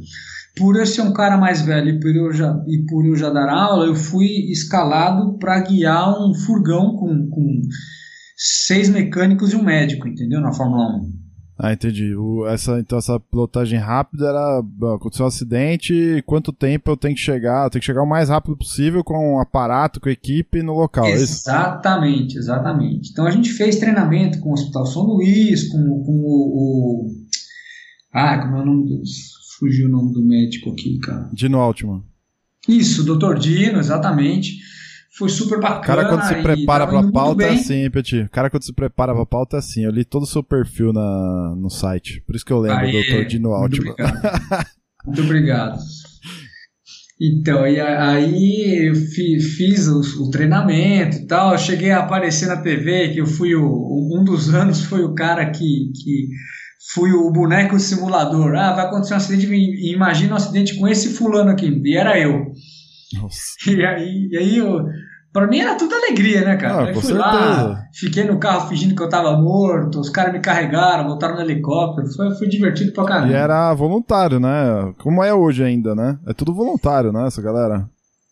[0.56, 3.30] por eu ser um cara mais velho e por eu já, e por eu já
[3.30, 7.60] dar aula, eu fui escalado para guiar um furgão com, com
[8.37, 10.40] seis mecânicos e um médico, entendeu?
[10.40, 11.23] Na Fórmula 1.
[11.56, 12.14] Ah, entendi.
[12.16, 14.62] O, essa, então essa pilotagem rápida era.
[14.96, 17.64] Aconteceu um acidente, quanto tempo eu tenho que chegar?
[17.64, 21.06] Eu tenho que chegar o mais rápido possível com um aparato, com equipe no local.
[21.06, 23.10] É exatamente, exatamente.
[23.10, 27.10] Então a gente fez treinamento com o Hospital São Luís, com, com o, o.
[28.12, 29.34] Ah, como é o nome dos.
[29.58, 31.30] Fugiu o nome do médico aqui, cara.
[31.32, 32.02] Dino Altman.
[32.68, 33.38] Isso, Dr.
[33.38, 34.63] Dino, exatamente
[35.16, 35.81] foi super bacana.
[35.81, 38.22] O cara, quando se prepara pra pauta, é assim, Petit.
[38.22, 39.85] O cara, quando se prepara pra pauta, é assim.
[39.85, 42.20] Eu li todo o seu perfil na, no site.
[42.27, 43.27] Por isso que eu lembro Aê, do Dr.
[43.27, 43.94] Dino Altman.
[43.94, 44.66] Muito obrigado.
[45.07, 45.79] muito obrigado.
[47.20, 51.53] Então, e aí eu fiz o, o, treinamento e tal.
[51.53, 55.14] Eu cheguei a aparecer na TV, que eu fui o, um dos anos foi o
[55.14, 56.29] cara que, que
[56.92, 58.57] fui o boneco simulador.
[58.57, 59.46] Ah, vai acontecer um acidente,
[59.92, 61.81] imagina um acidente com esse fulano aqui.
[61.85, 62.53] E era eu.
[63.14, 63.70] Nossa.
[63.70, 64.85] E aí, e aí eu,
[65.35, 66.85] Pra mim era tudo alegria, né, cara?
[66.85, 67.18] Ah, eu fui certeza.
[67.18, 71.40] lá, fiquei no carro fingindo que eu tava morto, os caras me carregaram, botaram no
[71.40, 73.33] helicóptero, foi, foi divertido pra caramba.
[73.33, 74.94] E era voluntário, né?
[74.99, 76.16] Como é hoje ainda, né?
[76.25, 77.85] É tudo voluntário, né, essa galera?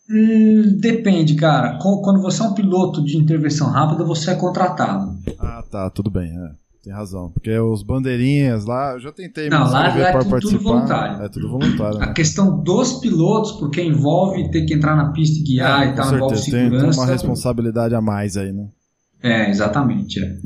[0.08, 1.76] Hum, depende, cara.
[1.80, 5.12] Quando você é um piloto de intervenção rápida, você é contratado.
[5.40, 6.61] Ah, tá, tudo bem, é.
[6.82, 7.30] Tem razão.
[7.30, 11.24] Porque os bandeirinhas lá, eu já tentei Não, lá é tudo, tudo, voluntário.
[11.24, 11.98] É tudo voluntário.
[11.98, 12.06] Né?
[12.06, 15.94] A questão dos pilotos, porque envolve ter que entrar na pista e guiar é, e
[15.94, 16.16] tal, certeza.
[16.16, 16.90] envolve segurança.
[16.90, 18.66] Tem uma responsabilidade a mais aí, né?
[19.22, 20.18] É, exatamente.
[20.18, 20.36] É.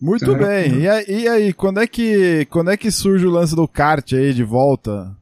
[0.00, 0.46] Muito então, bem.
[0.46, 0.78] É...
[0.78, 4.10] E, aí, e aí, quando é, que, quando é que surge o lance do kart
[4.14, 5.14] aí de volta?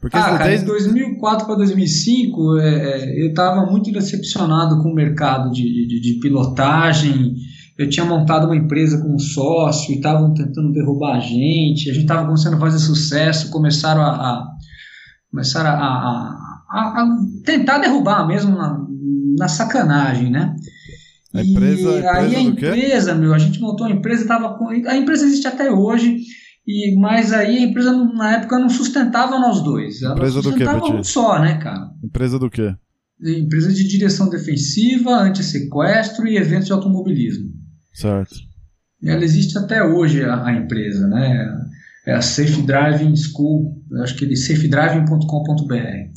[0.00, 0.66] Porque ah, cara, desde...
[0.66, 6.20] 2004 para 2005, é, é, eu estava muito decepcionado com o mercado de, de, de
[6.20, 7.36] pilotagem
[7.78, 11.92] eu tinha montado uma empresa com um sócio e estavam tentando derrubar a gente, a
[11.92, 14.46] gente estava começando a fazer sucesso, começaram a, a
[15.30, 16.34] começaram a,
[16.70, 18.86] a, a, tentar derrubar mesmo na,
[19.38, 20.56] na sacanagem, né?
[21.34, 24.68] A empresa, e a aí a empresa, meu, a gente montou a empresa, tava com,
[24.68, 26.16] a empresa existe até hoje,
[26.66, 30.00] e mas aí a empresa na época não sustentava nós dois.
[30.00, 31.90] Ela empresa sustentava do quê, um só, né, cara?
[32.02, 32.74] Empresa do quê?
[33.22, 37.65] Empresa de direção defensiva, anti-sequestro e eventos de automobilismo.
[37.96, 38.36] Certo.
[39.02, 41.48] Ela existe até hoje, a, a empresa, né?
[42.06, 46.16] É a Safe Driving School, acho que é safedriving.com.br.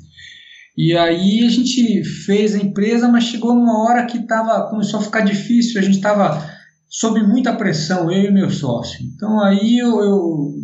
[0.77, 5.03] E aí a gente fez a empresa, mas chegou numa hora que tava, começou a
[5.03, 6.47] ficar difícil, a gente estava
[6.87, 8.99] sob muita pressão, eu e meu sócio.
[9.03, 10.55] Então aí eu, eu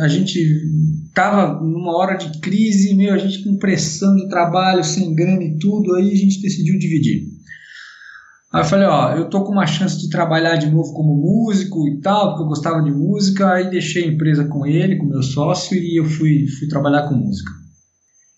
[0.00, 0.38] a gente
[1.06, 5.58] estava numa hora de crise, meio a gente com pressão de trabalho, sem grana e
[5.58, 7.33] tudo, aí a gente decidiu dividir.
[8.54, 11.88] Aí eu falei, ó, eu tô com uma chance de trabalhar de novo como músico
[11.88, 15.24] e tal, porque eu gostava de música, aí deixei a empresa com ele, com meu
[15.24, 17.50] sócio, e eu fui, fui trabalhar com música.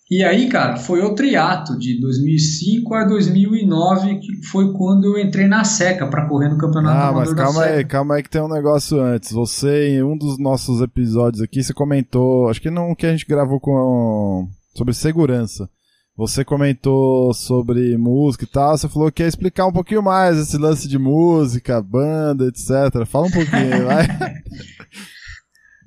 [0.09, 5.45] E aí, cara, foi o triato de 2005 a 2009, que foi quando eu entrei
[5.45, 8.49] na SECA para correr no Campeonato Ah, mas calma aí, calma aí que tem um
[8.49, 9.31] negócio antes.
[9.31, 13.27] Você, em um dos nossos episódios aqui, você comentou, acho que não que a gente
[13.27, 15.69] gravou com sobre segurança.
[16.17, 20.57] Você comentou sobre música e tal, você falou que ia explicar um pouquinho mais esse
[20.57, 23.05] lance de música, banda, etc.
[23.05, 24.07] Fala um pouquinho, vai.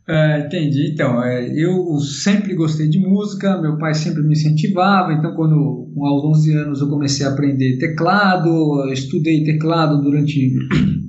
[0.09, 0.91] É, entendi.
[0.93, 6.25] Então, é, eu sempre gostei de música, meu pai sempre me incentivava, então quando aos
[6.39, 10.53] 11 anos eu comecei a aprender teclado, estudei teclado durante...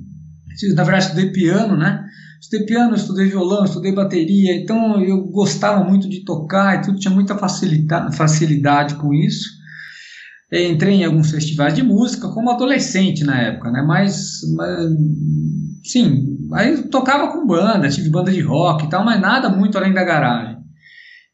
[0.76, 2.04] Na verdade, estudei piano, né?
[2.42, 7.14] Estudei piano, estudei violão, estudei bateria, então eu gostava muito de tocar e tudo, tinha
[7.14, 9.48] muita facilidade com isso.
[10.52, 13.80] Entrei em alguns festivais de música como adolescente na época, né?
[13.86, 14.90] Mas, mas
[15.84, 19.94] sim, aí tocava com banda, tive banda de rock e tal, mas nada muito além
[19.94, 20.51] da garagem.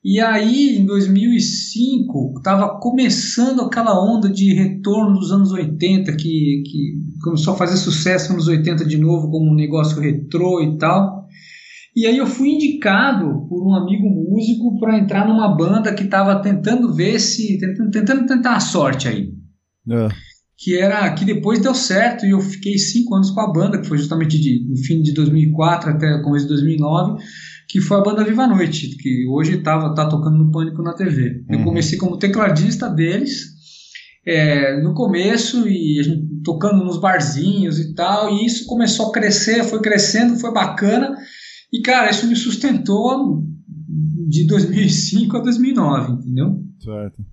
[0.05, 6.95] E aí, em 2005, estava começando aquela onda de retorno dos anos 80, que, que
[7.23, 11.27] começou a fazer sucesso nos anos 80 de novo, como um negócio retrô e tal.
[11.97, 16.41] E aí eu fui indicado por um amigo músico para entrar numa banda que estava
[16.41, 17.59] tentando ver se.
[17.59, 19.33] tentando, tentando tentar a sorte aí.
[19.91, 20.09] É.
[20.57, 23.89] Que era que depois deu certo e eu fiquei cinco anos com a banda, que
[23.89, 27.21] foi justamente de, no fim de 2004 até começo de 2009
[27.69, 30.95] que foi a banda Viva a Noite, que hoje tava, tá tocando no Pânico na
[30.95, 31.45] TV.
[31.49, 31.59] Uhum.
[31.59, 33.59] Eu comecei como tecladista deles
[34.27, 39.65] é, no começo e gente tocando nos barzinhos e tal, e isso começou a crescer,
[39.65, 41.15] foi crescendo, foi bacana,
[41.73, 43.45] e cara, isso me sustentou
[44.29, 46.63] de 2005 a 2009, entendeu?
[46.81, 47.25] Certo.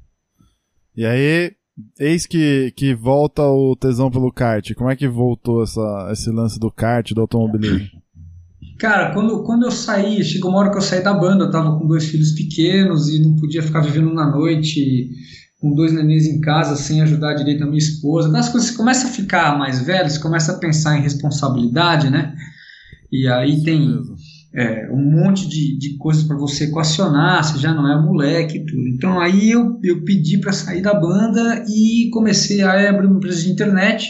[0.96, 1.52] E aí,
[2.00, 4.74] eis que, que volta o tesão pelo kart.
[4.76, 7.95] Como é que voltou essa, esse lance do kart, do automobilismo?
[8.78, 11.78] Cara, quando, quando eu saí, chegou uma hora que eu saí da banda, eu tava
[11.78, 15.10] com dois filhos pequenos e não podia ficar vivendo na noite
[15.60, 18.38] com dois nenéns em casa sem ajudar direito a minha esposa.
[18.38, 22.36] As coisas começam a ficar mais velhas, você começa a pensar em responsabilidade, né?
[23.12, 23.98] E aí tem
[24.54, 28.66] é, um monte de, de coisas para você equacionar, você já não é moleque e
[28.66, 28.88] tudo.
[28.90, 33.42] Então aí eu, eu pedi para sair da banda e comecei a abrir uma empresa
[33.42, 34.10] de internet.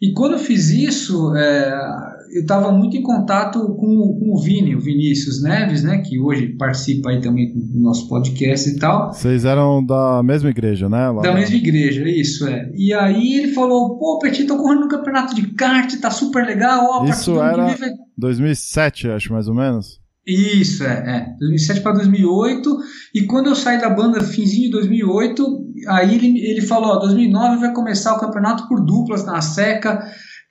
[0.00, 4.74] E quando eu fiz isso, é, eu estava muito em contato com, com, o Vini,
[4.74, 9.12] o Vinícius Neves, né, que hoje participa aí também do nosso podcast e tal.
[9.12, 11.10] Vocês eram da mesma igreja, né?
[11.10, 12.70] Lá da mesma igreja, isso é.
[12.74, 17.02] E aí ele falou, pô, Petit, tô correndo no campeonato de kart, tá super legal.
[17.02, 17.76] Ó, isso era
[18.16, 20.00] 2007, acho, mais ou menos.
[20.26, 21.36] Isso, é, é.
[21.40, 22.78] 2007 para 2008.
[23.14, 27.56] E quando eu saí da banda, finzinho de 2008, aí ele, ele falou, ó, 2009
[27.58, 30.00] vai começar o campeonato por duplas na seca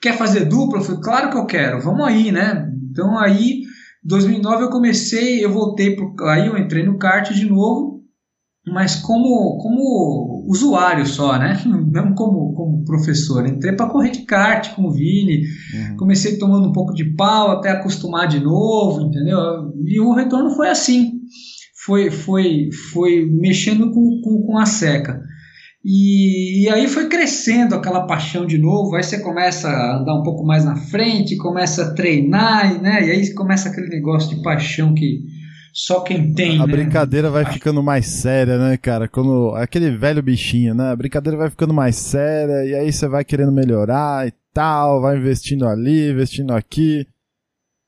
[0.02, 0.80] quer fazer dupla?
[0.80, 2.68] Eu falei, claro que eu quero, vamos aí, né?
[2.90, 3.62] Então aí,
[4.04, 8.02] 2009 eu comecei, eu voltei, pro, aí eu entrei no kart de novo,
[8.68, 11.62] mas como, como usuário só, né?
[11.66, 13.48] Não como, como professor.
[13.48, 15.98] Entrei para correr de kart com o Vini, uhum.
[15.98, 19.38] comecei tomando um pouco de pau até acostumar de novo, entendeu?
[19.86, 21.12] E o retorno foi assim,
[21.86, 25.22] foi, foi, foi mexendo com, com, com a seca.
[25.84, 30.22] E, e, aí foi crescendo aquela paixão de novo, aí você começa a andar um
[30.22, 33.08] pouco mais na frente, começa a treinar, né?
[33.08, 35.22] E aí começa aquele negócio de paixão que
[35.74, 36.60] só quem tem.
[36.62, 36.74] A né?
[36.74, 39.08] brincadeira vai ficando mais séria, né, cara?
[39.08, 40.92] Quando aquele velho bichinho, né?
[40.92, 45.18] A brincadeira vai ficando mais séria e aí você vai querendo melhorar e tal, vai
[45.18, 47.08] investindo ali, investindo aqui.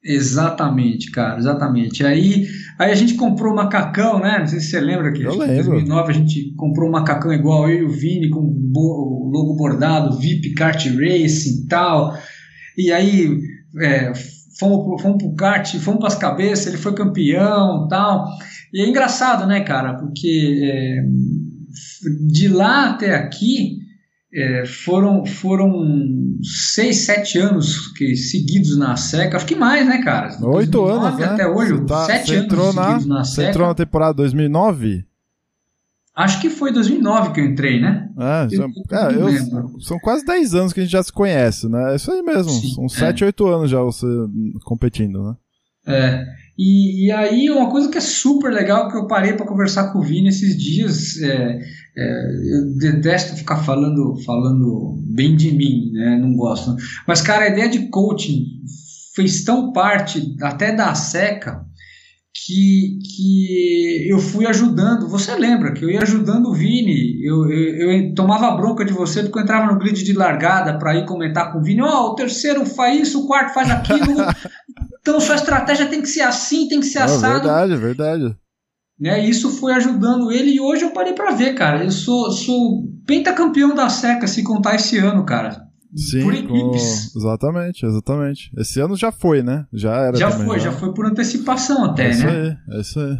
[0.05, 2.05] Exatamente, cara, exatamente.
[2.05, 2.45] Aí,
[2.77, 4.39] aí a gente comprou um macacão, né?
[4.39, 7.83] Não sei se você lembra que em 2009 a gente comprou um macacão igual eu
[7.83, 12.17] e o Vini, com o logo bordado, VIP Kart Racing e tal.
[12.77, 13.39] E aí
[13.79, 14.11] é,
[14.59, 18.27] fomos, fomos pro kart, fomos para as cabeças, ele foi campeão tal.
[18.73, 19.93] E é engraçado, né, cara?
[19.93, 21.03] Porque é,
[22.29, 23.82] de lá até aqui
[24.33, 25.71] é, foram, foram
[26.41, 29.37] seis, sete anos que, seguidos na seca.
[29.37, 30.35] Acho que mais, né, cara?
[30.41, 31.25] Oito anos, né?
[31.25, 33.43] Até hoje, tá, sete anos seguidos na, na seca.
[33.43, 35.05] Você entrou na temporada 2009?
[36.15, 38.07] Acho que foi 2009 que eu entrei, né?
[38.19, 41.93] É, eu, é, eu, são quase 10 anos que a gente já se conhece, né?
[41.93, 42.51] É isso aí mesmo.
[42.51, 43.27] Sim, são 7, é.
[43.27, 44.05] 8 anos já você
[44.63, 45.35] competindo, né?
[45.87, 46.23] É.
[46.57, 49.99] E, e, aí, uma coisa que é super legal que eu parei para conversar com
[49.99, 51.59] o Vini esses dias, é,
[51.95, 56.17] é, eu detesto ficar falando, falando bem de mim, né?
[56.19, 56.75] Não gosto.
[57.07, 58.45] Mas, cara, a ideia de coaching
[59.15, 61.63] fez tão parte até da seca
[62.33, 65.07] que, que eu fui ajudando.
[65.07, 69.21] Você lembra que eu ia ajudando o Vini, eu, eu, eu tomava bronca de você
[69.21, 72.11] porque eu entrava no grid de largada para ir comentar com o Vini: Ó, oh,
[72.11, 74.15] o terceiro faz isso, o quarto faz aquilo.
[75.03, 77.43] Então sua estratégia tem que ser assim, tem que ser assado.
[77.43, 78.37] Verdade, verdade.
[78.99, 79.25] Né?
[79.25, 81.83] Isso foi ajudando ele e hoje eu parei para ver, cara.
[81.83, 85.63] Eu sou, sou pentacampeão da seca se contar esse ano, cara.
[85.95, 87.11] Sim, por equipes.
[87.11, 87.19] Com...
[87.19, 88.51] exatamente, exatamente.
[88.57, 89.65] Esse ano já foi, né?
[89.71, 90.17] Já era.
[90.17, 90.71] Já também, foi, já.
[90.71, 92.31] já foi por antecipação até, é isso né?
[92.31, 93.17] Aí, é isso aí.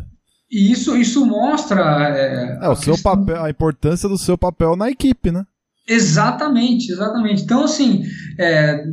[0.51, 1.81] E isso, isso mostra.
[2.15, 3.17] É, é o seu questão...
[3.17, 5.43] papel, a importância do seu papel na equipe, né?
[5.87, 7.43] Exatamente, exatamente.
[7.43, 8.03] Então, assim,
[8.39, 8.83] é,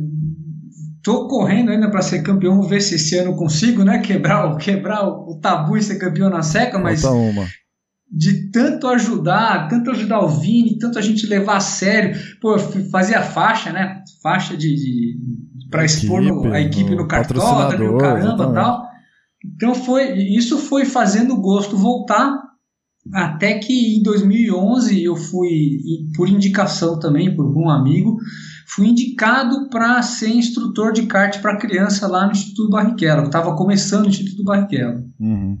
[1.03, 3.99] Tô correndo ainda para ser campeão, vamos ver se esse ano consigo, né?
[3.99, 7.01] Quebrar, quebrar o, tabu e ser campeão na seca, mas
[8.13, 12.19] de tanto ajudar, tanto ajudar o Vini, tanto a gente levar a sério.
[12.41, 12.59] Pô,
[12.91, 14.03] fazia faixa, né?
[14.21, 15.17] Faixa de, de
[15.69, 18.83] para expor no, a equipe no cartódromo, caramba e tal.
[19.55, 22.37] Então foi, isso foi fazendo o gosto voltar
[23.13, 25.79] até que em 2011 eu fui,
[26.15, 28.17] por indicação também por um amigo,
[28.73, 33.23] fui indicado para ser instrutor de kart para criança lá no Instituto Barrichello.
[33.23, 35.03] Estava começando o Instituto Barrichello.
[35.19, 35.57] Uhum.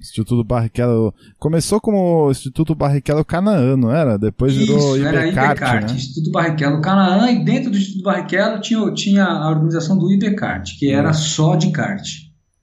[0.00, 1.14] Instituto Barrichello.
[1.38, 4.18] Começou como Instituto Barrichello Canaã, não era?
[4.18, 4.96] Depois Isso, virou.
[4.96, 5.92] Era IBCART, né?
[5.92, 10.90] Instituto Barrichello Canaã, e dentro do Instituto Barrichello tinha, tinha a organização do IBCART, que
[10.90, 12.04] era só de kart.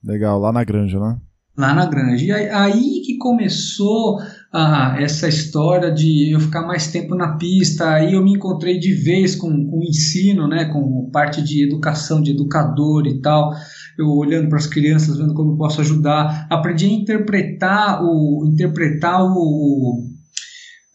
[0.04, 1.18] Legal, lá na Granja, né?
[1.56, 2.24] Lá na Granja.
[2.24, 4.18] E aí, aí que começou
[4.52, 8.94] ah, essa história de eu ficar mais tempo na pista, aí eu me encontrei de
[8.94, 13.52] vez com, com o ensino, né, com parte de educação, de educador e tal,
[13.98, 19.22] eu olhando para as crianças, vendo como eu posso ajudar, aprendi a interpretar o interpretar
[19.22, 20.06] o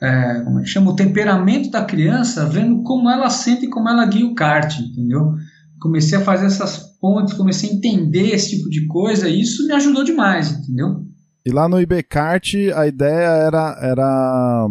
[0.01, 3.87] é, como é que chama o temperamento da criança, vendo como ela sente e como
[3.87, 5.33] ela guia o kart, entendeu?
[5.79, 9.73] Comecei a fazer essas pontes, comecei a entender esse tipo de coisa e isso me
[9.73, 11.05] ajudou demais, entendeu?
[11.45, 14.67] E lá no IBCart a ideia era, era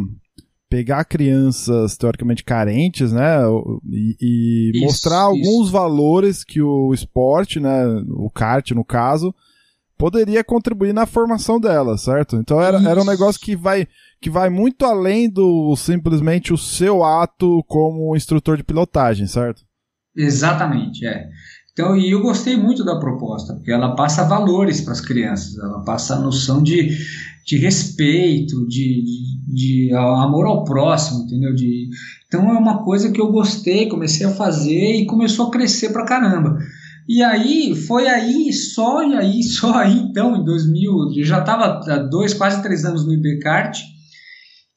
[0.70, 3.42] pegar crianças teoricamente carentes, né,
[3.90, 5.72] e, e isso, mostrar alguns isso.
[5.72, 9.34] valores que o esporte, né, o kart no caso,
[9.98, 12.36] poderia contribuir na formação dela, certo?
[12.36, 13.86] Então era, era um negócio que vai,
[14.20, 19.62] que vai muito além do simplesmente o seu ato como instrutor de pilotagem, certo?
[20.16, 21.28] Exatamente, é.
[21.72, 25.82] Então, e eu gostei muito da proposta, porque ela passa valores para as crianças, ela
[25.82, 26.90] passa a noção de,
[27.46, 31.54] de respeito, de, de, de, amor ao próximo, entendeu?
[31.54, 31.88] De,
[32.26, 36.04] então é uma coisa que eu gostei, comecei a fazer e começou a crescer pra
[36.04, 36.58] caramba.
[37.08, 41.98] E aí, foi aí, só aí, só aí, então, em 2000, eu já estava há
[41.98, 43.80] dois, quase três anos no IBCART,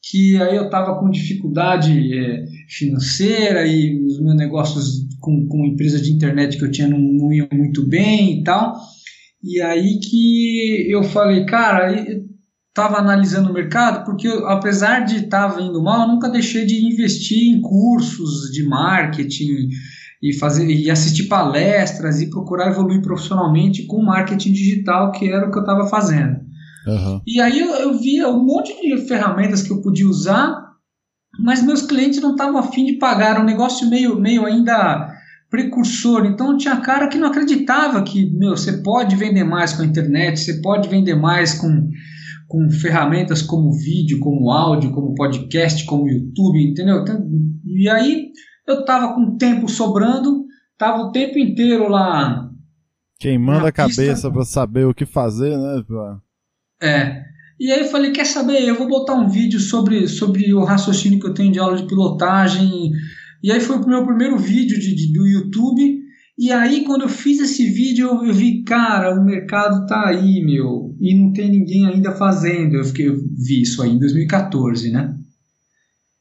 [0.02, 6.00] que aí eu estava com dificuldade é, financeira e os meus negócios com, com empresa
[6.00, 8.76] de internet que eu tinha não, não iam muito bem e tal.
[9.42, 12.24] E aí que eu falei, cara, eu
[12.68, 16.66] estava analisando o mercado, porque eu, apesar de estar tá indo mal, eu nunca deixei
[16.66, 19.68] de investir em cursos de marketing,
[20.22, 25.50] e fazer e assistir palestras e procurar evoluir profissionalmente com marketing digital, que era o
[25.50, 26.36] que eu estava fazendo.
[26.86, 27.20] Uhum.
[27.26, 30.65] E aí eu, eu via um monte de ferramentas que eu podia usar,
[31.38, 35.12] mas meus clientes não estavam afim de pagar, um negócio meio, meio ainda
[35.50, 36.26] precursor.
[36.26, 40.40] Então tinha cara que não acreditava que meu, você pode vender mais com a internet,
[40.40, 41.90] você pode vender mais com,
[42.48, 47.02] com ferramentas como vídeo, como áudio, como podcast, como YouTube, entendeu?
[47.02, 47.26] Então,
[47.64, 48.30] e aí
[48.66, 50.44] eu tava com tempo sobrando,
[50.76, 52.50] tava o tempo inteiro lá.
[53.18, 55.82] Queimando a cabeça para saber o que fazer, né?
[56.82, 57.35] É.
[57.58, 58.62] E aí eu falei, quer saber?
[58.62, 61.86] Eu vou botar um vídeo sobre, sobre o raciocínio que eu tenho de aula de
[61.86, 62.90] pilotagem.
[63.42, 66.06] E aí foi o meu primeiro vídeo de, de do YouTube.
[66.38, 70.94] E aí, quando eu fiz esse vídeo, eu vi, cara, o mercado tá aí, meu,
[71.00, 72.74] e não tem ninguém ainda fazendo.
[72.74, 75.16] Eu, fiquei, eu vi isso aí em 2014, né?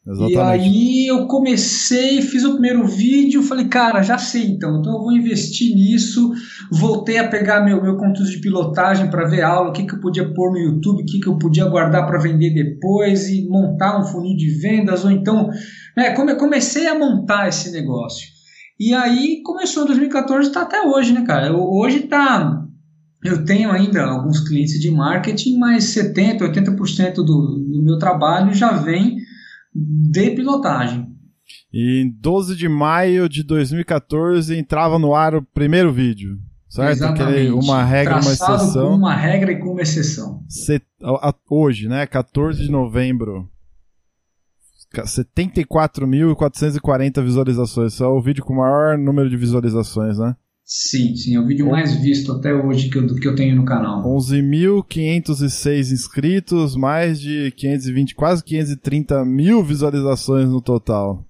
[0.07, 0.35] Exatamente.
[0.35, 4.99] E aí eu comecei, fiz o primeiro vídeo, falei, cara, já sei então, então eu
[4.99, 6.31] vou investir nisso.
[6.71, 9.99] Voltei a pegar meu, meu conteúdo de pilotagem para ver aula, o que, que eu
[9.99, 13.99] podia pôr no YouTube, o que, que eu podia guardar para vender depois e montar
[13.99, 15.49] um funil de vendas, ou então.
[15.97, 18.27] Né, comecei a montar esse negócio.
[18.79, 21.47] E aí começou em 2014 está até hoje, né, cara?
[21.47, 22.61] Eu, hoje tá.
[23.23, 28.73] Eu tenho ainda alguns clientes de marketing, mas 70%, 80% do, do meu trabalho já
[28.73, 29.24] vem
[29.76, 31.13] de pilotagem.
[31.71, 36.39] E em 12 de maio de 2014 entrava no ar o primeiro vídeo.
[36.69, 36.97] Certo?
[36.97, 37.34] Exatamente.
[37.34, 38.89] Aquele, uma regra, Traçado uma exceção.
[38.89, 40.43] Com uma regra e com uma exceção.
[41.49, 42.07] hoje, né?
[42.07, 43.49] 14 de novembro.
[44.93, 47.99] 74.440 visualizações.
[47.99, 50.36] É o vídeo com o maior número de visualizações, né?
[50.68, 53.66] Sim, sim, é o vídeo mais visto até hoje que eu, que eu tenho no
[53.66, 54.03] canal.
[54.03, 61.24] 11.506 inscritos, mais de 520, quase 530 mil visualizações no total.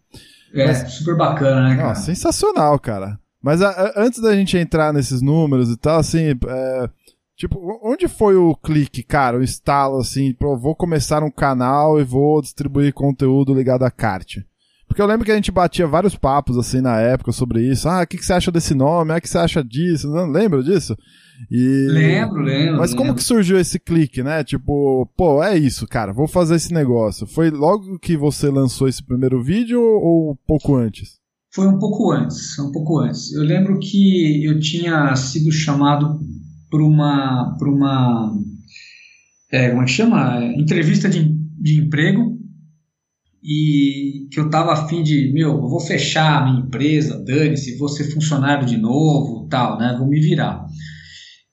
[0.53, 1.89] É, Mas, super bacana, né, cara?
[1.89, 3.19] Ó, sensacional, cara.
[3.43, 6.89] Mas a, a, antes da gente entrar nesses números e tal, assim, é,
[7.35, 12.05] tipo, onde foi o clique, cara, o estalo, assim, pô, vou começar um canal e
[12.05, 14.37] vou distribuir conteúdo ligado a kart?
[14.95, 17.89] Porque eu lembro que a gente batia vários papos assim na época sobre isso.
[17.89, 19.11] Ah, o que, que você acha desse nome?
[19.11, 20.07] Ah, o que você acha disso?
[20.07, 20.95] Não lembra disso?
[21.51, 21.87] E...
[21.89, 22.77] Lembro, lembro.
[22.77, 23.17] Mas como lembro.
[23.17, 24.41] que surgiu esse clique, né?
[24.41, 27.27] Tipo, pô, é isso, cara, vou fazer esse negócio.
[27.27, 31.19] Foi logo que você lançou esse primeiro vídeo ou um pouco antes?
[31.53, 33.33] Foi um pouco antes, um pouco antes.
[33.33, 36.21] Eu lembro que eu tinha sido chamado
[36.71, 38.33] para uma, por uma,
[39.51, 40.41] é, como é que chama?
[40.55, 42.34] Entrevista de, de emprego
[43.47, 47.87] e que eu tava afim de, meu, eu vou fechar a minha empresa, dane-se, vou
[47.87, 49.95] ser funcionário de novo, tal, né?
[49.99, 50.65] Vou me virar.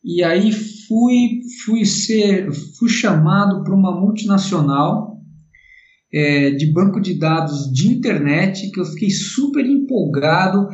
[0.03, 0.51] E aí
[0.89, 5.19] fui, fui ser, fui chamado para uma multinacional
[6.11, 10.69] é, de banco de dados de internet que eu fiquei super empolgado.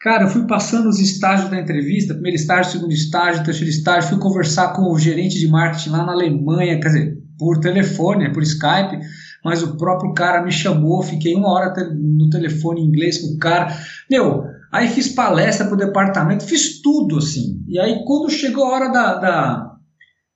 [0.00, 4.18] Cara, eu fui passando os estágios da entrevista, primeiro estágio, segundo estágio, terceiro estágio, fui
[4.20, 9.00] conversar com o gerente de marketing lá na Alemanha, quer dizer, por telefone, por Skype
[9.44, 13.38] mas o próprio cara me chamou, fiquei uma hora no telefone em inglês com o
[13.38, 13.68] cara.
[14.10, 17.62] Meu, aí fiz palestra pro departamento, fiz tudo assim.
[17.68, 19.72] E aí quando chegou a hora da, da,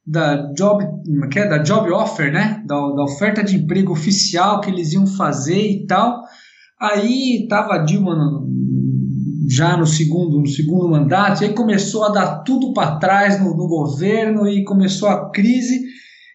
[0.06, 0.84] da job,
[1.24, 2.62] é que é, da job offer, né?
[2.66, 6.22] Da, da oferta de emprego oficial que eles iam fazer e tal,
[6.80, 8.48] aí tava a Dilma no,
[9.48, 13.56] já no segundo, no segundo mandato, e aí começou a dar tudo para trás no,
[13.56, 15.82] no governo e começou a crise.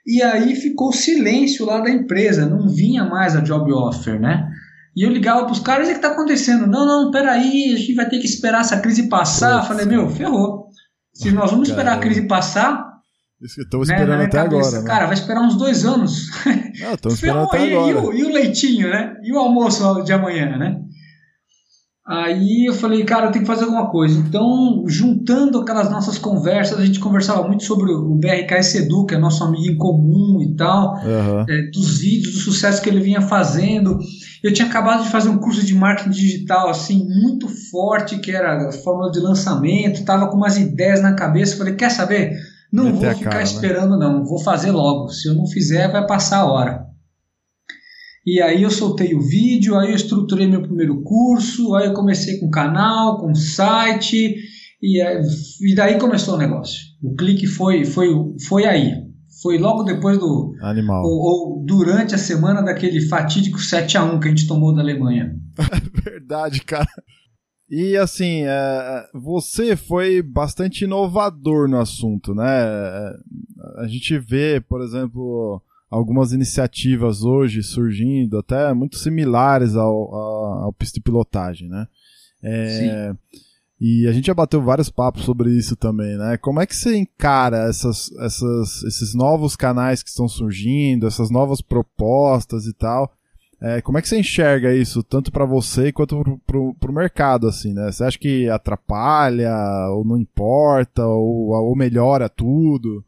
[0.10, 4.50] E aí ficou silêncio lá da empresa, não vinha mais a job offer, né?
[4.96, 6.66] E eu ligava para os caras, o que está acontecendo?
[6.66, 9.64] Não, não, peraí, a gente vai ter que esperar essa crise passar.
[9.68, 10.70] Falei, meu, ferrou.
[11.14, 12.90] Se nós vamos esperar a crise passar,
[13.42, 14.82] Estão esperando né, até cabeça, agora.
[14.82, 14.88] Né?
[14.88, 16.30] Cara, vai esperar uns dois anos.
[16.82, 17.92] Não, estão esperando até e, agora.
[17.92, 19.16] E o, e o leitinho, né?
[19.24, 20.82] E o almoço de amanhã, né?
[22.10, 24.18] Aí eu falei, cara, eu tenho que fazer alguma coisa.
[24.18, 29.18] Então, juntando aquelas nossas conversas, a gente conversava muito sobre o BRKS Edu, que é
[29.20, 31.46] nosso amigo em comum e tal, uhum.
[31.48, 34.00] é, dos vídeos, do sucesso que ele vinha fazendo.
[34.44, 38.70] Eu tinha acabado de fazer um curso de marketing digital, assim, muito forte, que era
[38.70, 41.58] a fórmula de lançamento, tava com umas ideias na cabeça.
[41.58, 42.34] Falei, quer saber?
[42.74, 43.44] Não Meter vou ficar cara, né?
[43.44, 44.08] esperando, né?
[44.08, 45.10] não, vou fazer logo.
[45.10, 46.89] Se eu não fizer, vai passar a hora.
[48.30, 52.40] E aí eu soltei o vídeo, aí eu estruturei meu primeiro curso, aí eu comecei
[52.40, 54.36] com canal, com site,
[54.80, 56.80] e, e daí começou o negócio.
[57.02, 58.10] O clique foi, foi,
[58.48, 58.94] foi aí.
[59.42, 60.54] Foi logo depois do.
[60.62, 61.04] Animal.
[61.04, 64.82] Ou, ou durante a semana daquele fatídico 7 a 1 que a gente tomou da
[64.84, 65.36] Alemanha.
[66.06, 66.88] Verdade, cara.
[67.68, 72.46] E assim, é, você foi bastante inovador no assunto, né?
[72.48, 73.12] É,
[73.78, 80.74] a gente vê, por exemplo, algumas iniciativas hoje surgindo, até muito similares ao, ao, ao
[80.74, 81.88] pista de pilotagem, né?
[82.44, 83.14] É,
[83.82, 86.38] e a gente já bateu vários papos sobre isso também, né?
[86.38, 91.62] Como é que você encara essas, essas, esses novos canais que estão surgindo, essas novas
[91.62, 93.12] propostas e tal?
[93.62, 97.74] É, como é que você enxerga isso, tanto para você quanto para o mercado, assim,
[97.74, 97.92] né?
[97.92, 99.54] Você acha que atrapalha,
[99.92, 103.04] ou não importa, ou, ou melhora tudo?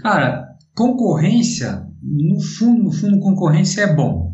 [0.00, 4.32] Cara, concorrência, no fundo, no fundo, concorrência é bom.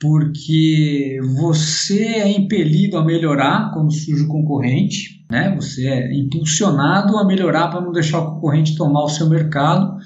[0.00, 5.54] Porque você é impelido a melhorar quando surge o concorrente, né?
[5.56, 9.96] Você é impulsionado a melhorar para não deixar o concorrente tomar o seu mercado.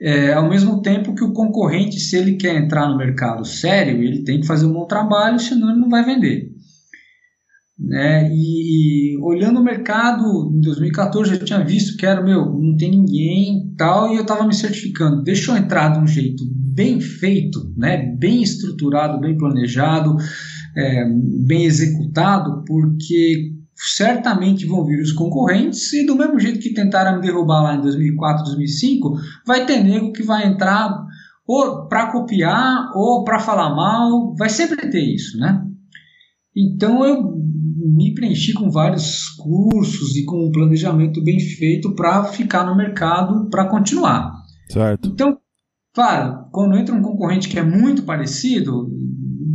[0.00, 4.22] É, ao mesmo tempo que o concorrente, se ele quer entrar no mercado sério, ele
[4.22, 6.48] tem que fazer um bom trabalho, senão ele não vai vender.
[7.80, 8.30] Né?
[8.34, 13.72] E, olhando o mercado, em 2014 eu tinha visto que era, meu, não tem ninguém
[13.76, 15.22] tal, e eu estava me certificando.
[15.22, 18.14] Deixa eu entrar de um jeito bem feito, né?
[18.18, 20.16] bem estruturado, bem planejado,
[20.76, 21.04] é,
[21.46, 27.22] bem executado, porque certamente vão vir os concorrentes e do mesmo jeito que tentaram me
[27.22, 29.14] derrubar lá em 2004, 2005,
[29.46, 30.94] vai ter nego que vai entrar
[31.46, 35.64] ou para copiar ou para falar mal, vai sempre ter isso, né?
[36.54, 37.40] Então eu
[37.80, 43.48] me preenchi com vários cursos e com um planejamento bem feito para ficar no mercado
[43.48, 44.32] para continuar.
[44.68, 45.08] Certo.
[45.08, 45.38] Então,
[45.94, 48.88] claro, quando entra um concorrente que é muito parecido,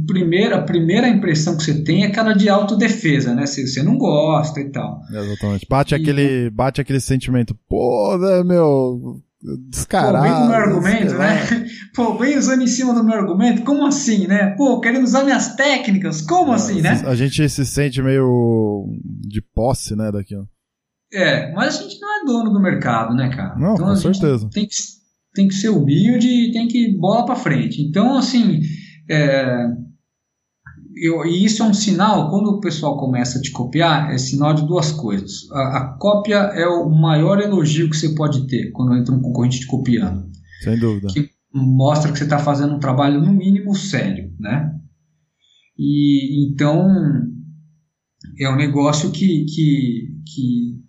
[0.06, 3.46] primeira, a primeira impressão que você tem é aquela de autodefesa, né?
[3.46, 5.02] Se você não gosta e tal.
[5.10, 5.66] Exatamente.
[5.70, 9.22] Bate, e, aquele, bate aquele sentimento, pô, né, meu,
[9.70, 10.18] descarado.
[10.18, 11.66] Pô, vem com meu argumento, né?
[11.94, 14.56] Pô, vem usando em cima do meu argumento, como assim, né?
[14.58, 17.02] Pô, querendo usar minhas técnicas, como é, assim, né?
[17.06, 18.86] A gente se sente meio
[19.28, 20.44] de posse, né, daqui, ó.
[21.14, 23.56] É, mas a gente não é dono do mercado, né, cara?
[23.58, 24.50] Não, então, com certeza.
[24.52, 24.76] Tem que,
[25.34, 27.82] tem que ser humilde e tem que bola pra frente.
[27.82, 28.62] Então, assim,
[29.10, 29.68] é,
[30.96, 34.54] eu, e isso é um sinal, quando o pessoal começa a te copiar, é sinal
[34.54, 35.50] de duas coisas.
[35.52, 39.60] A, a, cópia é o maior elogio que você pode ter quando entra um concorrente
[39.60, 40.30] te copiando.
[40.64, 41.08] Sem dúvida.
[41.08, 44.72] Que mostra que você está fazendo um trabalho, no mínimo, sério, né?
[45.78, 46.88] E então
[48.40, 50.80] é um negócio que, que, que,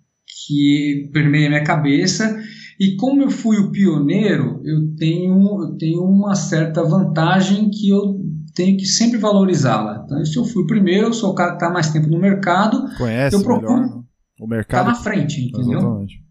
[0.45, 2.37] que permeia minha cabeça.
[2.79, 8.21] E como eu fui o pioneiro, eu tenho, eu tenho uma certa vantagem que eu
[8.57, 10.01] tenho que sempre valorizá-la.
[10.03, 12.19] Então, se eu fui o primeiro, eu sou o cara que está mais tempo no
[12.19, 14.03] mercado, conhece eu procuro melhor, né?
[14.39, 15.77] o mercado tá na frente, entendeu?
[15.77, 16.27] Exatamente.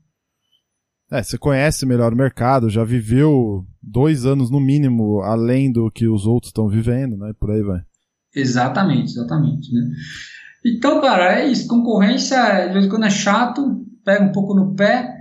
[1.09, 6.09] É, você conhece melhor o mercado, já viveu dois anos no mínimo além do que
[6.09, 7.33] os outros estão vivendo, né?
[7.39, 7.81] Por aí vai.
[8.35, 9.89] Exatamente, exatamente, né?
[10.64, 11.68] Então, cara, é isso.
[11.68, 15.14] Concorrência, de vez em quando é chato, pega um pouco no pé,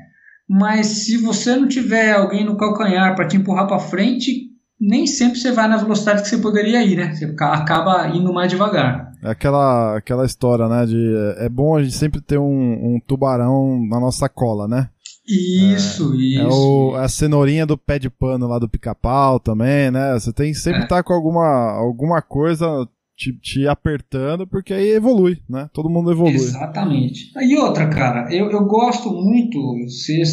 [0.49, 4.44] mas se você não tiver alguém no calcanhar para te empurrar para frente,
[4.79, 7.13] nem sempre você vai na velocidade que você poderia ir, né?
[7.13, 9.11] Você acaba indo mais devagar.
[9.23, 10.85] É aquela, aquela história, né?
[10.85, 14.89] De, é bom a gente sempre ter um, um tubarão na nossa cola, né?
[15.27, 16.41] Isso, é, isso.
[16.41, 20.13] É, o, é a cenourinha do pé de pano lá do pica-pau também, né?
[20.13, 20.99] Você tem que sempre estar é.
[20.99, 25.69] tá com alguma, alguma coisa te, te, apertando, porque aí evolui, né?
[25.73, 26.33] Todo mundo evolui.
[26.33, 27.31] Exatamente.
[27.41, 29.57] E outra, cara, eu, eu gosto muito,
[29.87, 30.23] você,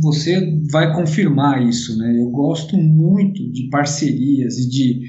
[0.00, 2.16] você vai confirmar isso, né?
[2.18, 5.00] Eu gosto muito de parcerias e de,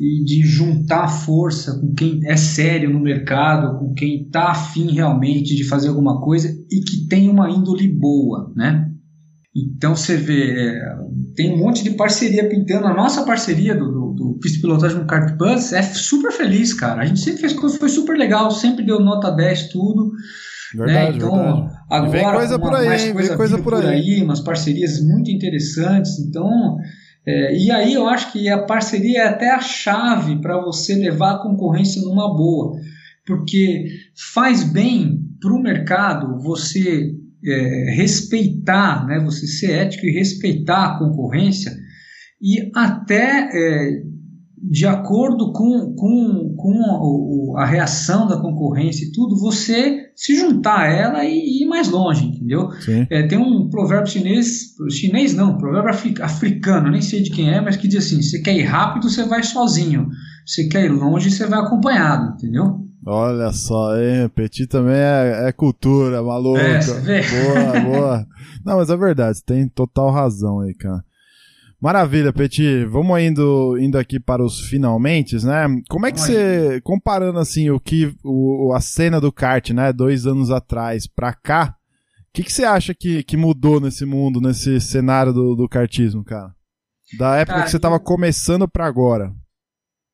[0.00, 5.56] e de juntar força com quem é sério no mercado, com quem está afim realmente
[5.56, 8.86] de fazer alguma coisa e que tem uma índole boa, né?
[9.54, 10.80] Então você vê, é,
[11.34, 12.86] tem um monte de parceria pintando.
[12.86, 17.02] A nossa parceria do, do, Pilotagem no Kart Bus é super feliz, cara.
[17.02, 20.12] A gente sempre fez coisa, foi super legal, sempre deu nota 10, tudo.
[20.74, 20.86] Né?
[20.86, 21.16] Verdade, né?
[21.16, 21.76] Então, verdade.
[21.90, 23.86] Agora, vem coisa uma, por aí, mais coisa coisa por aí.
[23.86, 24.22] aí.
[24.22, 26.18] umas parcerias muito interessantes.
[26.18, 26.76] Então,
[27.26, 31.32] é, e aí eu acho que a parceria é até a chave para você levar
[31.32, 32.78] a concorrência numa boa,
[33.26, 33.86] porque
[34.32, 37.12] faz bem para o mercado você
[37.44, 41.72] é, respeitar, né, você ser ético e respeitar a concorrência
[42.40, 44.02] e até é,
[44.62, 50.80] de acordo com, com, com a, a, reação da concorrência e tudo, você se juntar
[50.80, 52.68] a ela e ir mais longe, entendeu?
[53.10, 57.76] É, tem um provérbio chinês, chinês não, provérbio africano, nem sei de quem é, mas
[57.76, 60.08] que diz assim: você quer ir rápido, você vai sozinho,
[60.44, 62.80] você quer ir longe, você vai acompanhado, entendeu?
[63.06, 64.28] Olha só, hein?
[64.34, 66.60] Petit também é, é cultura, maluco.
[66.60, 68.26] É, boa, boa.
[68.62, 71.02] Não, mas é verdade, tem total razão aí, cara.
[71.80, 72.84] Maravilha, Petit.
[72.84, 75.66] Vamos indo, indo aqui para os finalmente, né?
[75.88, 80.26] Como é que você, comparando assim o que o, a cena do kart, né, dois
[80.26, 81.74] anos atrás para cá,
[82.18, 86.22] o que, que você acha que, que mudou nesse mundo, nesse cenário do, do kartismo,
[86.22, 86.54] cara?
[87.18, 88.00] Da época cara, que você estava eu...
[88.00, 89.32] começando para agora.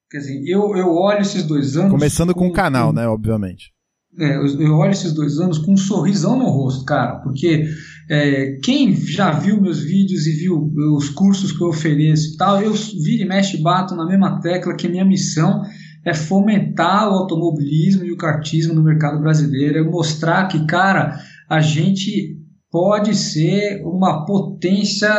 [0.08, 1.90] Quer dizer, eu, eu olho esses dois anos.
[1.90, 3.72] Começando com, com o canal, né, obviamente.
[4.18, 7.68] É, eu, eu olho esses dois anos com um sorrisão no rosto, cara, porque
[8.08, 12.62] é, quem já viu meus vídeos e viu os cursos que eu ofereço e tal,
[12.62, 15.62] eu vira e mexe bato na mesma tecla que minha missão
[16.04, 21.18] é fomentar o automobilismo e o kartismo no mercado brasileiro, é mostrar que, cara,
[21.50, 22.38] a gente
[22.70, 25.10] pode ser uma potência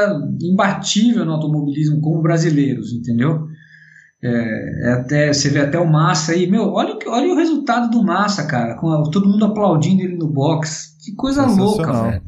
[0.41, 3.47] imbatível no automobilismo como brasileiros, entendeu?
[4.23, 8.03] É, é, até, você vê até o Massa aí, meu, olha, olha o resultado do
[8.03, 10.95] Massa, cara, com a, todo mundo aplaudindo ele no box.
[11.03, 12.26] Que coisa louca, velho.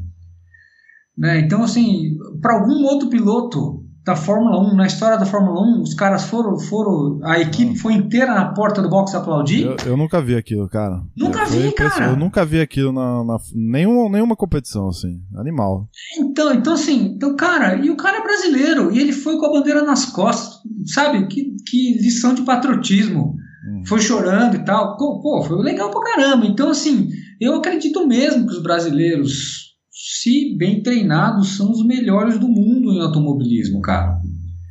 [1.20, 1.40] Né?
[1.40, 5.92] Então, assim, para algum outro piloto da Fórmula 1, na história da Fórmula 1, os
[5.92, 9.64] caras foram, foram a equipe foi inteira na porta do box aplaudir.
[9.64, 11.02] Eu, eu nunca vi aquilo, cara.
[11.14, 12.06] Nunca vi, cara.
[12.06, 15.86] Eu nunca vi aquilo na, na nenhuma, nenhuma competição, assim, animal.
[16.18, 19.52] Então, então, assim, então, cara, e o cara é brasileiro, e ele foi com a
[19.52, 21.26] bandeira nas costas, sabe?
[21.26, 23.36] Que, que lição de patriotismo.
[23.68, 23.82] Hum.
[23.84, 24.96] Foi chorando e tal.
[24.96, 26.46] Pô, foi legal pra caramba.
[26.46, 29.69] Então, assim, eu acredito mesmo que os brasileiros
[30.02, 34.16] se bem treinados, são os melhores do mundo em automobilismo, cara.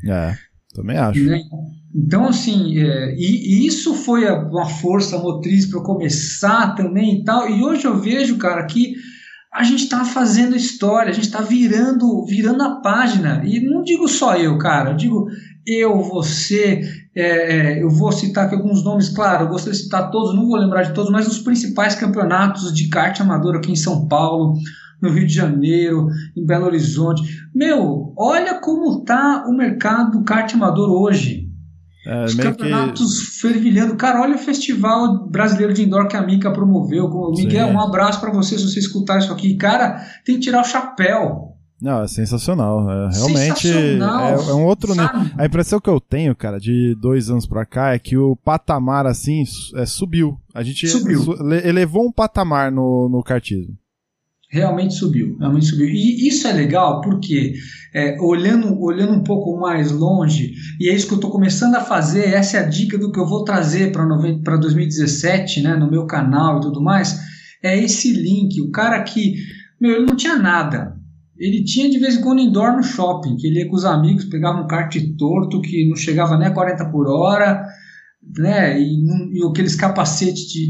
[0.07, 0.35] É,
[0.73, 1.23] também acho.
[1.23, 1.39] Né?
[1.93, 7.23] Então, assim, é, e, e, isso foi a, uma força motriz para começar também e
[7.23, 7.49] tal.
[7.49, 8.95] E hoje eu vejo, cara, que
[9.53, 13.43] a gente está fazendo história, a gente está virando, virando a página.
[13.45, 15.27] E não digo só eu, cara, eu digo
[15.65, 16.81] eu, você,
[17.15, 20.47] é, é, eu vou citar aqui alguns nomes, claro, eu gostaria de citar todos, não
[20.47, 24.55] vou lembrar de todos, mas os principais campeonatos de kart amador aqui em São Paulo,
[25.01, 27.21] no Rio de Janeiro, em Belo Horizonte.
[27.53, 31.49] Meu, olha como tá o mercado do kart amador hoje.
[32.05, 33.41] É, Os campeonatos que...
[33.41, 33.95] fervilhando.
[33.95, 37.09] Cara, olha o Festival Brasileiro de Indoor que a Mica promoveu.
[37.35, 37.73] Miguel, Sim.
[37.73, 39.55] um abraço para você se você escutar isso aqui.
[39.55, 41.55] Cara, tem que tirar o chapéu.
[41.81, 42.89] Não, é sensacional.
[42.89, 45.09] É, realmente sensacional, é, é, um outro nível.
[45.37, 49.05] A impressão que eu tenho, cara, de dois anos pra cá é que o patamar,
[49.05, 49.43] assim,
[49.75, 50.37] é, subiu.
[50.53, 51.21] A gente subiu.
[51.63, 53.77] elevou um patamar no, no kartismo
[54.49, 55.87] realmente subiu, realmente subiu.
[55.87, 57.53] E isso é legal porque
[57.93, 61.81] é, olhando, olhando um pouco mais longe, e é isso que eu estou começando a
[61.81, 66.05] fazer, essa é a dica do que eu vou trazer para 2017, né, no meu
[66.05, 67.19] canal e tudo mais,
[67.63, 69.35] é esse link, o cara que,
[69.79, 70.95] meu, ele não tinha nada,
[71.37, 74.25] ele tinha de vez em quando indoor no shopping, que ele ia com os amigos,
[74.25, 77.65] pegava um kart torto que não chegava nem a 40 por hora,
[78.37, 78.79] né?
[78.79, 80.69] E, e aqueles capacetes de,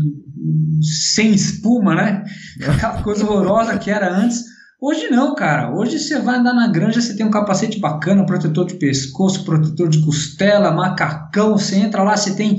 [1.11, 2.23] sem espuma, né?
[2.67, 4.43] Aquela coisa horrorosa que era antes.
[4.81, 5.75] Hoje não, cara.
[5.75, 9.89] Hoje você vai andar na granja, você tem um capacete bacana, protetor de pescoço, protetor
[9.89, 11.57] de costela, macacão.
[11.57, 12.57] Você entra lá, você tem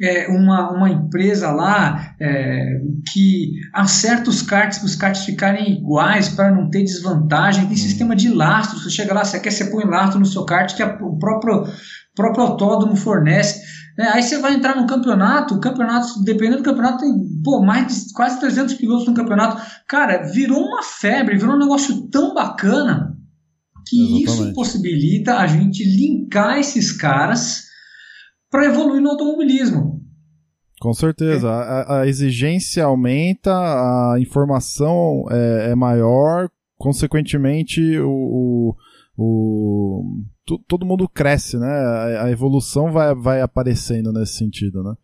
[0.00, 2.80] é, uma, uma empresa lá é,
[3.12, 7.66] que acerta os karts para os karts ficarem iguais para não ter desvantagem.
[7.66, 8.78] Tem sistema de lastro.
[8.78, 11.66] Você chega lá, você quer, você põe lastro no seu kart que a, o próprio,
[12.16, 13.60] próprio autódromo fornece.
[13.98, 17.12] É, aí você vai entrar no campeonato, o campeonato, dependendo do campeonato, tem
[17.44, 19.60] pô, mais de quase 300 pilotos no campeonato.
[19.86, 23.16] Cara, virou uma febre, virou um negócio tão bacana
[23.86, 24.24] que Exatamente.
[24.24, 27.64] isso possibilita a gente linkar esses caras
[28.50, 30.00] para evoluir no automobilismo.
[30.80, 31.50] Com certeza, é.
[31.50, 38.74] a, a, exigência aumenta, a informação é, é maior, consequentemente o, o,
[39.18, 40.04] o
[40.58, 41.68] todo mundo cresce, né?
[42.20, 44.94] A, evolução vai, vai aparecendo nesse sentido, né?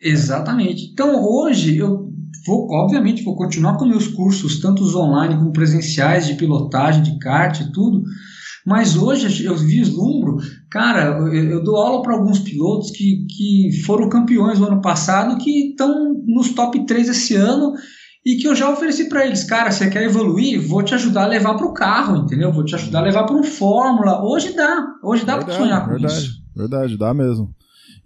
[0.00, 0.90] Exatamente.
[0.92, 2.10] Então hoje eu
[2.46, 7.18] vou, obviamente, vou continuar com meus cursos, tanto os online como presenciais, de pilotagem, de
[7.18, 8.02] kart e tudo.
[8.66, 10.38] Mas hoje eu vislumbro,
[10.70, 15.38] cara, eu, eu dou aula para alguns pilotos que, que foram campeões no ano passado,
[15.38, 17.72] que estão nos top 3 esse ano
[18.24, 20.60] e que eu já ofereci para eles, cara, você quer evoluir?
[20.60, 22.52] Vou te ajudar a levar para o carro, entendeu?
[22.52, 24.24] Vou te ajudar a levar para um Fórmula.
[24.24, 26.42] Hoje dá, hoje dá para sonhar com verdade, isso.
[26.54, 27.52] Verdade, dá mesmo.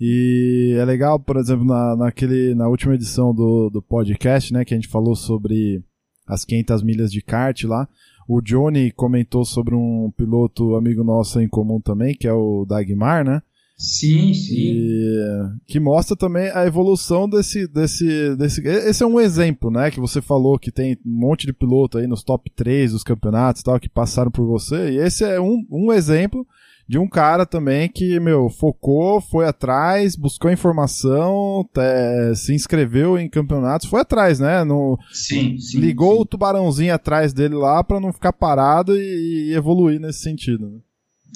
[0.00, 4.72] E é legal, por exemplo, na, naquele, na última edição do, do podcast, né, que
[4.72, 5.82] a gente falou sobre
[6.26, 7.88] as 500 milhas de kart lá,
[8.28, 13.24] o Johnny comentou sobre um piloto amigo nosso em comum também, que é o Dagmar,
[13.24, 13.40] né?
[13.76, 14.54] Sim, sim.
[14.54, 18.66] E, que mostra também a evolução desse, desse, desse.
[18.66, 19.90] Esse é um exemplo, né?
[19.90, 23.62] Que você falou que tem um monte de piloto aí nos top 3 dos campeonatos
[23.62, 24.92] tal, que passaram por você.
[24.92, 26.46] E esse é um, um exemplo
[26.88, 33.28] de um cara também que, meu, focou, foi atrás, buscou informação, é, se inscreveu em
[33.28, 34.62] campeonatos, foi atrás, né?
[34.62, 36.20] No, sim, sim ligou sim.
[36.22, 40.70] o tubarãozinho atrás dele lá para não ficar parado e, e, evoluir nesse sentido.
[40.70, 40.78] Né?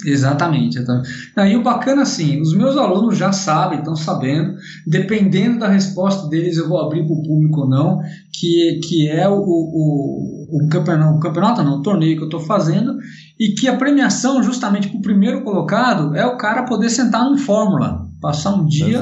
[0.05, 0.79] Exatamente.
[0.79, 4.55] e o bacana, assim, os meus alunos já sabem, estão sabendo,
[4.87, 8.01] dependendo da resposta deles, eu vou abrir para o público ou não,
[8.33, 12.41] que, que é o, o, o, campeonato, o campeonato, não, o torneio que eu estou
[12.41, 12.97] fazendo,
[13.39, 17.37] e que a premiação, justamente para o primeiro colocado, é o cara poder sentar num
[17.37, 19.01] Fórmula, passar um dia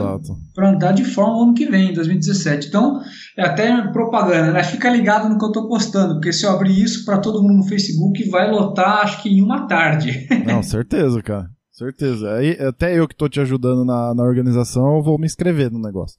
[0.54, 2.68] para andar de Fórmula ano que vem, 2017.
[2.68, 3.00] Então,
[3.36, 4.62] é até propaganda, né?
[4.62, 7.58] Fica ligado no que eu estou postando, porque se eu abrir isso para todo mundo
[7.58, 10.26] no Facebook, vai lotar, acho que em uma tarde.
[10.46, 11.46] Não, certeza, cara.
[11.72, 12.32] Certeza.
[12.34, 15.80] Aí, até eu que estou te ajudando na, na organização, eu vou me inscrever no
[15.80, 16.16] negócio.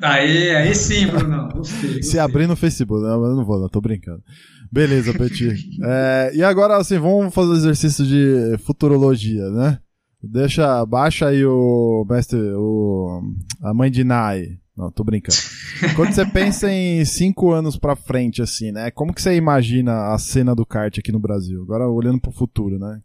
[0.00, 1.48] Aí, aí sim, Bruno.
[1.52, 2.02] Gostei, gostei.
[2.02, 4.22] Se abrir no Facebook, não, eu não vou, não, tô brincando.
[4.70, 5.54] Beleza, Petit.
[5.84, 9.78] é, e agora, assim, vamos fazer o exercício de futurologia, né?
[10.22, 13.20] Deixa, baixa aí o mestre, o,
[13.62, 14.58] a mãe de Nai.
[14.76, 15.36] Não, tô brincando.
[15.96, 18.90] Quando você pensa em cinco anos pra frente, assim, né?
[18.90, 21.62] Como que você imagina a cena do kart aqui no Brasil?
[21.62, 23.00] Agora olhando pro futuro, né?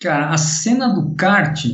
[0.00, 1.64] Cara, a cena do kart,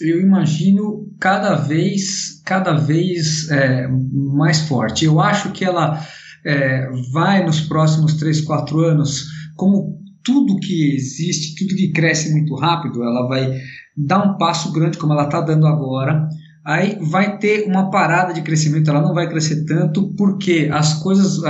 [0.00, 5.06] eu imagino cada vez, cada vez é, mais forte.
[5.06, 6.04] Eu acho que ela
[6.44, 9.24] é, vai nos próximos 3, 4 anos,
[9.56, 9.91] como
[10.24, 13.52] tudo que existe, tudo que cresce muito rápido, ela vai
[13.96, 16.28] dar um passo grande como ela está dando agora.
[16.64, 21.40] Aí vai ter uma parada de crescimento, ela não vai crescer tanto porque as coisas,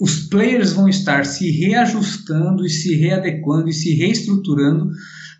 [0.00, 4.90] os players vão estar se reajustando e se readequando e se reestruturando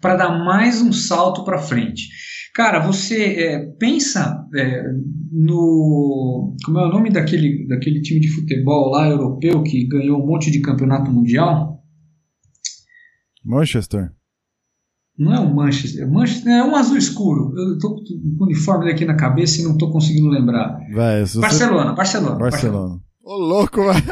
[0.01, 2.05] para dar mais um salto para frente.
[2.55, 4.83] Cara, você é, pensa é,
[5.31, 6.57] no.
[6.65, 10.51] Como é o nome daquele, daquele time de futebol lá europeu que ganhou um monte
[10.51, 11.76] de campeonato mundial?
[13.47, 14.13] Manchester.
[15.17, 16.11] Não é o Manchester.
[16.11, 17.55] Manchester é um azul escuro.
[17.57, 20.79] Eu tô com o uniforme aqui na cabeça e não tô conseguindo lembrar.
[20.93, 21.41] Barcelona, você...
[21.41, 22.37] Barcelona, Barcelona.
[22.37, 23.01] Barcelona.
[23.23, 24.03] Ô, louco, velho.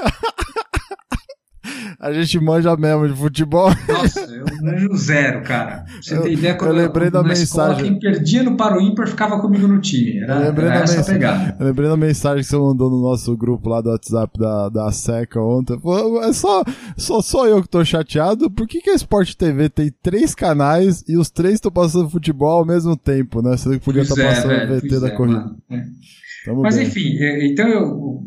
[1.99, 3.71] A gente manja mesmo de futebol.
[3.89, 5.85] Nossa, eu manjo zero, cara.
[6.01, 7.45] Você eu, tem ideia quando eu lembrei eu, da mensagem.
[7.45, 10.19] Escola, quem perdia no Paro Ímpar ficava comigo no time.
[10.19, 11.57] Era, eu lembrei era da essa mensagem, pegada.
[11.59, 14.93] Eu lembrei da mensagem que você mandou no nosso grupo lá do WhatsApp da, da
[14.93, 15.79] SECA ontem.
[16.23, 16.65] É só,
[16.97, 18.51] só, só eu que tô chateado.
[18.51, 22.59] Por que, que a Sport TV tem três canais e os três estão passando futebol
[22.59, 23.57] ao mesmo tempo, né?
[23.57, 25.57] Você podia estar tá é, passando o VT da é, corrida.
[25.71, 26.53] É.
[26.53, 26.87] Mas bem.
[26.87, 28.25] enfim, é, então eu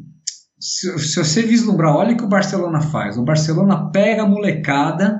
[0.60, 3.18] se, se, você vislumbrar, olha o que o Barcelona faz.
[3.18, 5.20] O Barcelona pega a molecada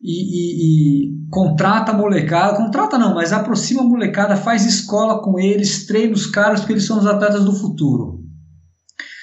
[0.00, 5.38] e, e, e, contrata a molecada, contrata não, mas aproxima a molecada, faz escola com
[5.38, 8.24] eles, treina os caras, porque eles são os atletas do futuro.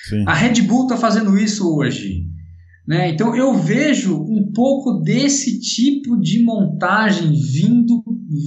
[0.09, 0.23] Sim.
[0.27, 2.25] A Red Bull está fazendo isso hoje.
[2.87, 3.09] Né?
[3.09, 8.03] Então eu vejo um pouco desse tipo de montagem vindo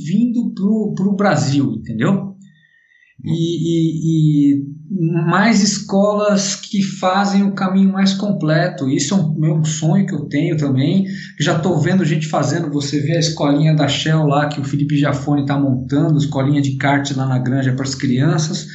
[0.07, 0.53] vindo
[0.95, 2.28] para o Brasil, entendeu?
[3.25, 8.89] E, e, e mais escolas que fazem o caminho mais completo.
[8.89, 11.07] Isso é um, um sonho que eu tenho também.
[11.39, 12.71] Já estou vendo gente fazendo.
[12.71, 16.77] Você vê a escolinha da Shell lá que o Felipe Jafone está montando, escolinha de
[16.77, 18.67] kart lá na granja para as crianças,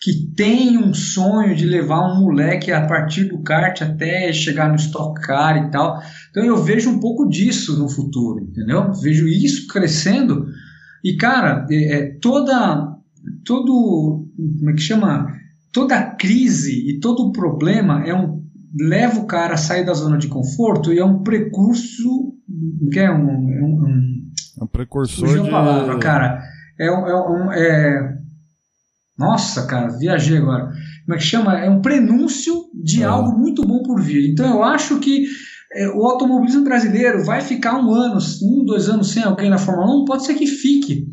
[0.00, 4.76] que tem um sonho de levar um moleque a partir do kart até chegar no
[4.76, 6.00] Stock Car e tal.
[6.30, 8.92] Então eu vejo um pouco disso no futuro, entendeu?
[8.92, 10.46] Vejo isso crescendo.
[11.02, 12.95] E cara, é, é toda
[13.44, 15.26] todo como é que chama?
[15.72, 18.44] Toda crise e todo problema é um
[18.78, 22.34] leva o cara a sair da zona de conforto e é um precurso
[22.92, 25.50] que é um é um, é um precursor de...
[25.50, 26.42] palavra cara.
[26.78, 28.18] É um, é, um, é
[29.18, 30.72] nossa cara viajei agora.
[31.04, 31.58] Como é que chama?
[31.58, 33.06] É um prenúncio de é.
[33.06, 34.30] algo muito bom por vir.
[34.30, 35.26] Então eu acho que
[35.72, 40.02] é, o automobilismo brasileiro vai ficar um ano um dois anos sem alguém na Fórmula
[40.02, 41.06] 1 pode ser que fique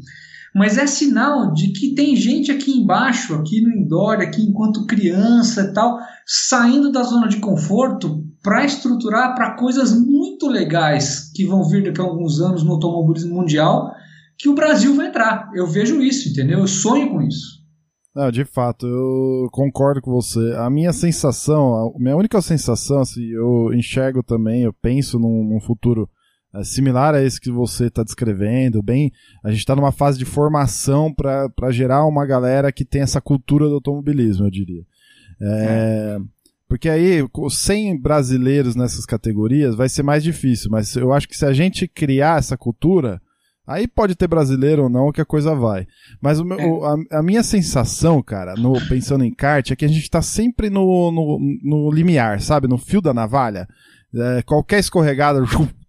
[0.53, 5.63] mas é sinal de que tem gente aqui embaixo, aqui no indoor, aqui enquanto criança
[5.63, 11.67] e tal, saindo da zona de conforto para estruturar para coisas muito legais que vão
[11.67, 13.91] vir daqui a alguns anos no automobilismo mundial,
[14.37, 15.49] que o Brasil vai entrar.
[15.55, 16.59] Eu vejo isso, entendeu?
[16.59, 17.63] Eu sonho com isso.
[18.15, 20.53] Não, de fato, eu concordo com você.
[20.57, 25.59] A minha sensação, a minha única sensação, assim, eu enxergo também, eu penso num, num
[25.59, 26.07] futuro
[26.61, 29.11] similar a esse que você está descrevendo, bem,
[29.43, 33.67] a gente está numa fase de formação para gerar uma galera que tem essa cultura
[33.67, 34.83] do automobilismo, eu diria.
[35.41, 36.17] É, é.
[36.67, 41.45] Porque aí, 100 brasileiros nessas categorias vai ser mais difícil, mas eu acho que se
[41.45, 43.21] a gente criar essa cultura,
[43.65, 45.87] Aí pode ter brasileiro ou não, que a coisa vai.
[46.21, 47.15] Mas o meu, é.
[47.15, 50.69] a, a, minha sensação, cara, no, pensando em kart, é que a gente tá sempre
[50.69, 52.67] no, no, no limiar, sabe?
[52.67, 53.65] No fio da navalha.
[54.13, 55.39] É, qualquer escorregada,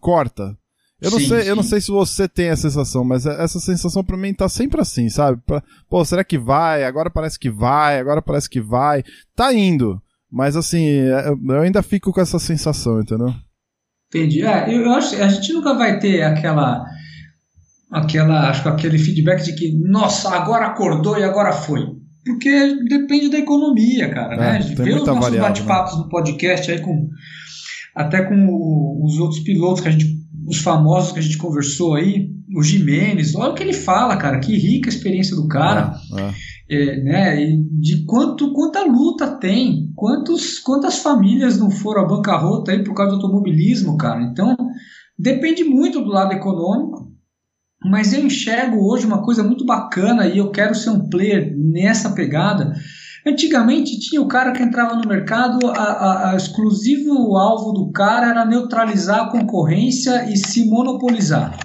[0.00, 0.56] corta.
[1.00, 1.48] Eu não, sim, sei, sim.
[1.48, 4.48] eu não sei se você tem essa sensação, mas é, essa sensação para mim tá
[4.48, 5.40] sempre assim, sabe?
[5.46, 6.84] Pra, pô, será que vai?
[6.84, 9.02] Agora parece que vai, agora parece que vai.
[9.34, 10.00] Tá indo.
[10.30, 13.34] Mas assim, é, eu ainda fico com essa sensação, entendeu?
[14.08, 14.42] Entendi.
[14.42, 16.84] É, eu, eu acho a gente nunca vai ter aquela
[17.90, 21.80] aquela, acho que aquele feedback de que, nossa, agora acordou e agora foi.
[22.24, 24.56] Porque depende da economia, cara, né?
[24.56, 24.74] é, né?
[24.76, 25.40] Ver os nossos né?
[25.40, 26.02] bate-papos né?
[26.02, 27.08] no podcast aí com
[27.94, 30.06] até com o, os outros pilotos que a gente,
[30.46, 34.40] os famosos que a gente conversou aí, o Jimenez, olha o que ele fala, cara,
[34.40, 36.34] que rica a experiência do cara, é, é.
[36.72, 37.42] É, né?
[37.42, 42.94] E de quanto quanta luta tem, quantos quantas famílias não foram à bancarrota aí por
[42.94, 44.22] causa do automobilismo, cara.
[44.22, 44.56] Então
[45.18, 47.10] depende muito do lado econômico
[47.84, 52.10] mas eu enxergo hoje uma coisa muito bacana e eu quero ser um player nessa
[52.10, 52.74] pegada.
[53.26, 58.30] Antigamente tinha o cara que entrava no mercado, a, a, a exclusivo alvo do cara
[58.30, 61.58] era neutralizar a concorrência e se monopolizar.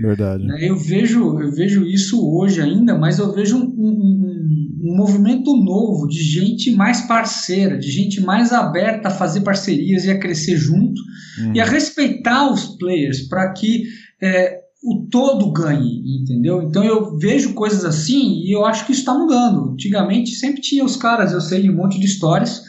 [0.00, 0.44] Verdade.
[0.44, 5.54] Né, eu vejo, eu vejo isso hoje ainda, mas eu vejo um, um, um, movimento
[5.54, 10.56] novo de gente mais parceira, de gente mais aberta a fazer parcerias e a crescer
[10.56, 11.00] junto
[11.40, 11.54] uhum.
[11.54, 13.84] e a respeitar os players para que
[14.22, 16.62] é, o todo ganhe, entendeu?
[16.62, 19.72] Então eu vejo coisas assim e eu acho que isso está mudando.
[19.72, 22.62] Antigamente sempre tinha os caras, eu sei de um monte de histórias,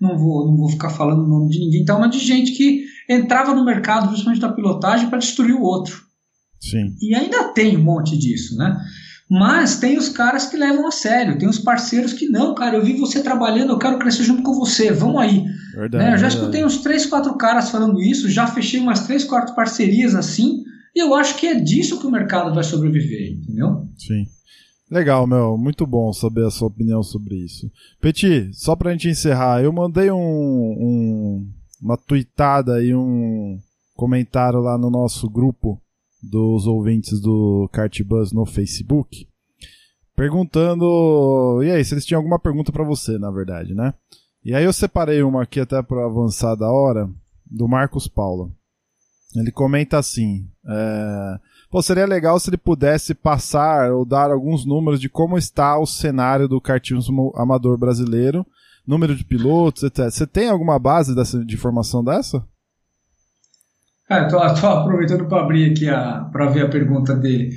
[0.00, 2.84] não vou, não vou ficar falando o nome de ninguém, tá, mas de gente que
[3.08, 6.04] entrava no mercado, principalmente da pilotagem, para destruir o outro.
[6.60, 6.94] Sim.
[7.00, 8.76] E ainda tem um monte disso, né?
[9.28, 12.84] Mas tem os caras que levam a sério, tem os parceiros que não, cara, eu
[12.84, 15.44] vi você trabalhando, eu quero crescer junto com você, vamos aí.
[15.74, 16.14] Verdade, né?
[16.14, 20.14] Eu já escutei uns 3, 4 caras falando isso, já fechei umas 3, 4 parcerias
[20.14, 20.62] assim,
[20.96, 23.86] e eu acho que é disso que o mercado vai sobreviver, entendeu?
[23.98, 24.26] Sim.
[24.90, 25.58] Legal, meu.
[25.58, 27.70] Muito bom saber a sua opinião sobre isso.
[28.00, 31.46] Petit, só pra gente encerrar, eu mandei um, um
[31.82, 33.58] uma tweetada e um
[33.94, 35.78] comentário lá no nosso grupo
[36.22, 39.28] dos ouvintes do Cartbus no Facebook,
[40.16, 43.92] perguntando, e aí, se eles tinham alguma pergunta para você, na verdade, né?
[44.42, 47.06] E aí eu separei uma aqui até para avançar da hora,
[47.44, 48.50] do Marcos Paulo.
[49.40, 51.38] Ele comenta assim: é,
[51.70, 55.86] Pô, seria legal se ele pudesse passar ou dar alguns números de como está o
[55.86, 58.46] cenário do kartismo amador brasileiro,
[58.86, 60.10] número de pilotos, etc.
[60.10, 62.44] Você tem alguma base dessa, de informação dessa?
[64.08, 65.86] Cara, eu tô, tô aproveitando para abrir aqui
[66.32, 67.50] para ver a pergunta dele.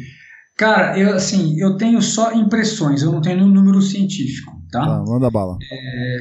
[0.57, 4.81] Cara, eu assim, eu tenho só impressões, eu não tenho nenhum número científico, tá?
[4.81, 5.55] Tá, manda bala.
[5.61, 6.17] É,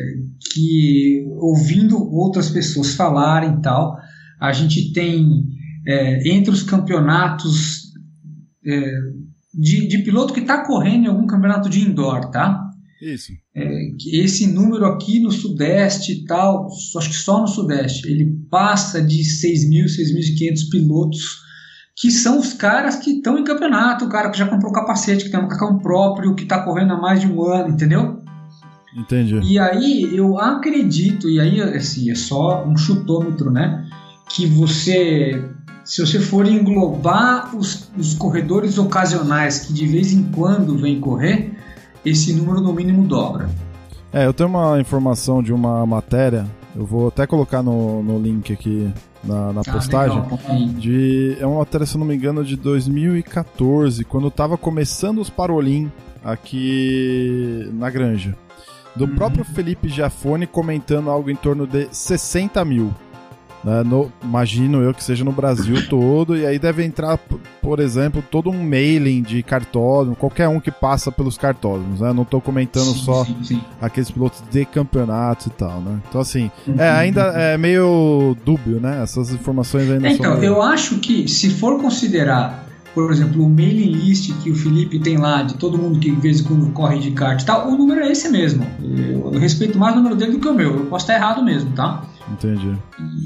[0.53, 3.97] que ouvindo outras pessoas falarem e tal,
[4.41, 5.47] a gente tem
[5.87, 7.93] é, entre os campeonatos
[8.65, 8.93] é,
[9.55, 12.65] de, de, piloto que está correndo em algum campeonato de indoor, tá?
[13.01, 13.33] Isso.
[13.55, 13.71] É,
[14.13, 19.23] esse número aqui no Sudeste e tal, acho que só no Sudeste, ele passa de
[19.23, 21.49] 6.000, 6.500 pilotos
[22.01, 25.31] que são os caras que estão em campeonato, o cara que já comprou capacete, que
[25.31, 28.23] tem um macacão próprio, que está correndo há mais de um ano, entendeu?
[28.97, 29.41] Entendi.
[29.43, 33.85] E aí eu acredito, e aí assim, é só um chutômetro, né?
[34.29, 35.43] Que você,
[35.85, 41.53] se você for englobar os, os corredores ocasionais que de vez em quando vêm correr,
[42.05, 43.49] esse número no mínimo dobra.
[44.13, 48.53] É, eu tenho uma informação de uma matéria, eu vou até colocar no, no link
[48.53, 50.23] aqui na, na ah, postagem.
[50.79, 55.29] De, é uma matéria, se eu não me engano, de 2014, quando estava começando os
[55.29, 55.91] Parolim
[56.25, 58.37] aqui na Granja.
[58.97, 59.15] Do uhum.
[59.15, 62.93] próprio Felipe Giafone comentando algo em torno de 60 mil.
[63.69, 67.19] Né, no, imagino eu que seja no Brasil todo, e aí deve entrar,
[67.61, 72.11] por exemplo, todo um mailing de cartódromo, qualquer um que passa pelos cartódromos, né?
[72.15, 73.61] Não estou comentando sim, só sim, sim.
[73.79, 76.01] aqueles pilotos de campeonatos e tal, né?
[76.09, 76.81] Então, assim, uhum.
[76.81, 79.03] é, ainda é meio dúbio, né?
[79.03, 80.39] Essas informações ainda então, são...
[80.39, 84.99] Então, eu acho que se for considerar por exemplo, o mailing list que o Felipe
[84.99, 87.69] tem lá, de todo mundo que de vez em quando corre de kart e tal,
[87.69, 88.67] o número é esse mesmo.
[88.83, 90.77] Eu, eu respeito mais o número dele do que o meu.
[90.77, 92.03] Eu posso estar errado mesmo, tá?
[92.33, 92.77] Entendi.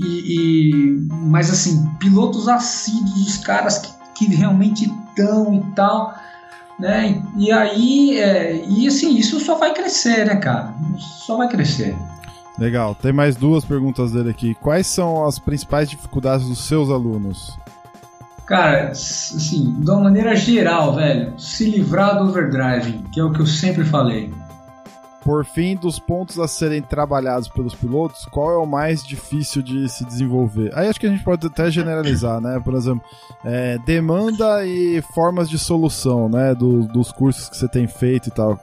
[0.04, 6.14] E, e, mas assim, pilotos assíduos, os caras que, que realmente estão e tal.
[6.78, 7.22] Né?
[7.36, 10.74] E aí, é, e assim, isso só vai crescer, né, cara?
[10.98, 11.94] Só vai crescer.
[12.58, 12.94] Legal.
[12.94, 14.54] Tem mais duas perguntas dele aqui.
[14.54, 17.56] Quais são as principais dificuldades dos seus alunos?
[18.52, 23.40] Cara, assim, de uma maneira geral, velho, se livrar do overdrive, que é o que
[23.40, 24.30] eu sempre falei.
[25.24, 29.88] Por fim, dos pontos a serem trabalhados pelos pilotos, qual é o mais difícil de
[29.88, 30.70] se desenvolver?
[30.74, 32.60] Aí acho que a gente pode até generalizar, né?
[32.62, 33.02] Por exemplo,
[33.42, 36.54] é, demanda e formas de solução, né?
[36.54, 38.60] Do, dos cursos que você tem feito e tal.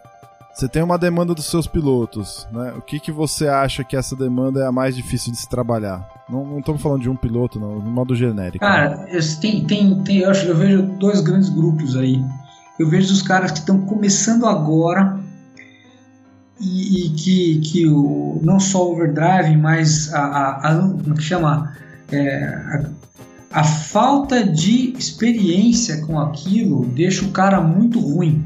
[0.59, 2.73] Você tem uma demanda dos seus pilotos, né?
[2.77, 6.05] O que, que você acha que essa demanda é a mais difícil de se trabalhar?
[6.29, 8.59] Não estamos falando de um piloto, não, no modo genérico.
[8.59, 9.07] Cara,
[9.39, 12.21] tem, tem, tem, eu, acho, eu vejo dois grandes grupos aí.
[12.77, 15.17] Eu vejo os caras que estão começando agora
[16.59, 21.15] e, e que, que o, não só o overdrive, mas a, a, a como é
[21.15, 21.73] que chama?
[22.11, 28.43] É, a, a falta de experiência com aquilo deixa o cara muito ruim.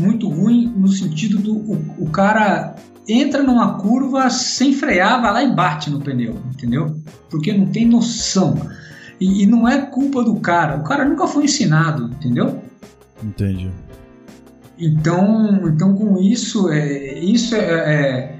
[0.00, 2.74] Muito ruim no sentido do o, o cara
[3.08, 6.96] entra numa curva sem frear, vai lá e bate no pneu, entendeu?
[7.28, 8.56] Porque não tem noção.
[9.20, 12.62] E, e, não é culpa do cara, o cara nunca foi ensinado, entendeu?
[13.22, 13.70] Entendi.
[14.78, 18.38] Então, então com isso, é, isso é, é,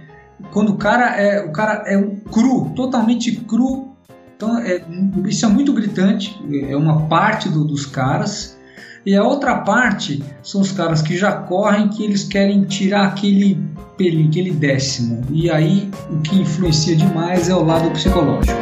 [0.50, 3.90] quando o cara é o cara é um cru, totalmente cru.
[4.34, 4.82] Então, é,
[5.26, 6.40] isso é muito gritante.
[6.66, 8.58] É uma parte do, dos caras
[9.04, 13.58] e a outra parte são os caras que já correm, que eles querem tirar aquele
[13.96, 15.22] pelinho, aquele décimo.
[15.30, 18.58] E aí o que influencia demais é o lado psicológico.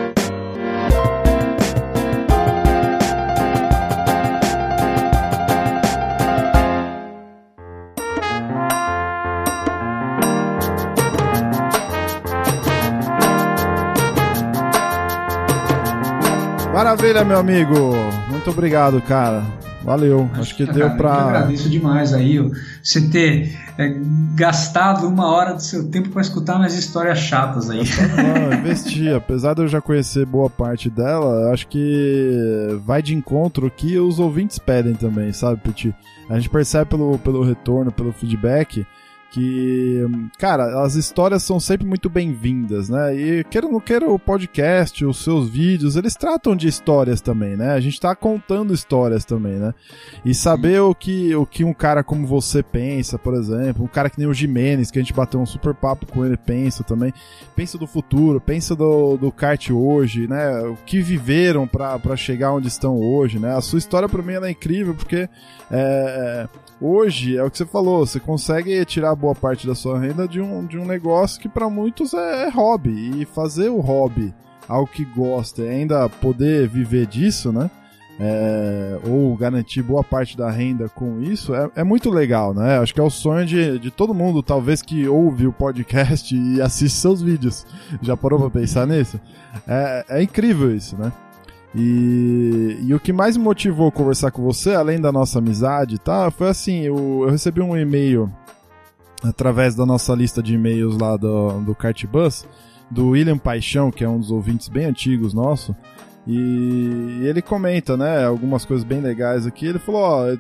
[16.72, 17.74] Maravilha, meu amigo.
[18.30, 19.42] Muito obrigado, cara.
[19.82, 20.28] Valeu.
[20.34, 21.08] Acho que deu para.
[21.08, 22.38] Eu agradeço demais aí
[22.82, 23.94] você ter é,
[24.34, 27.82] gastado uma hora do seu tempo para escutar umas histórias chatas aí.
[28.16, 29.08] Não, investi.
[29.08, 34.18] Apesar de eu já conhecer boa parte dela, acho que vai de encontro que os
[34.18, 35.94] ouvintes pedem também, sabe, Petit?
[36.28, 38.86] A gente percebe pelo, pelo retorno, pelo feedback
[39.30, 40.00] que,
[40.38, 43.14] cara, as histórias são sempre muito bem-vindas, né?
[43.14, 47.54] E queira ou não queira o podcast, os seus vídeos, eles tratam de histórias também,
[47.54, 47.72] né?
[47.72, 49.74] A gente tá contando histórias também, né?
[50.24, 54.08] E saber o que, o que um cara como você pensa, por exemplo, um cara
[54.08, 57.12] que nem o Jimenez, que a gente bateu um super papo com ele, pensa também,
[57.54, 60.60] pensa do futuro, pensa do, do kart hoje, né?
[60.60, 63.54] O que viveram para chegar onde estão hoje, né?
[63.54, 65.28] A sua história para mim é incrível porque
[65.70, 66.48] é,
[66.80, 70.40] hoje é o que você falou, você consegue tirar boa parte da sua renda de
[70.40, 73.20] um, de um negócio que para muitos é, é, hobby.
[73.20, 74.32] E fazer o hobby
[74.68, 77.70] algo que gosta e ainda poder viver disso, né?
[78.20, 82.78] É, ou garantir boa parte da renda com isso, é, é, muito legal, né?
[82.78, 86.60] Acho que é o sonho de, de todo mundo, talvez, que ouve o podcast e
[86.60, 87.64] assiste seus vídeos.
[88.02, 89.20] Já parou pra pensar nisso?
[89.66, 91.12] É, é incrível isso, né?
[91.74, 95.98] E, e o que mais me motivou a conversar com você, além da nossa amizade,
[95.98, 96.30] tá?
[96.30, 98.28] Foi assim, eu, eu recebi um e-mail
[99.22, 102.46] através da nossa lista de e-mails lá do, do Cartbus,
[102.90, 105.74] do William Paixão, que é um dos ouvintes bem antigos nosso,
[106.26, 109.66] e ele comenta, né, algumas coisas bem legais aqui.
[109.66, 110.36] Ele falou, ó,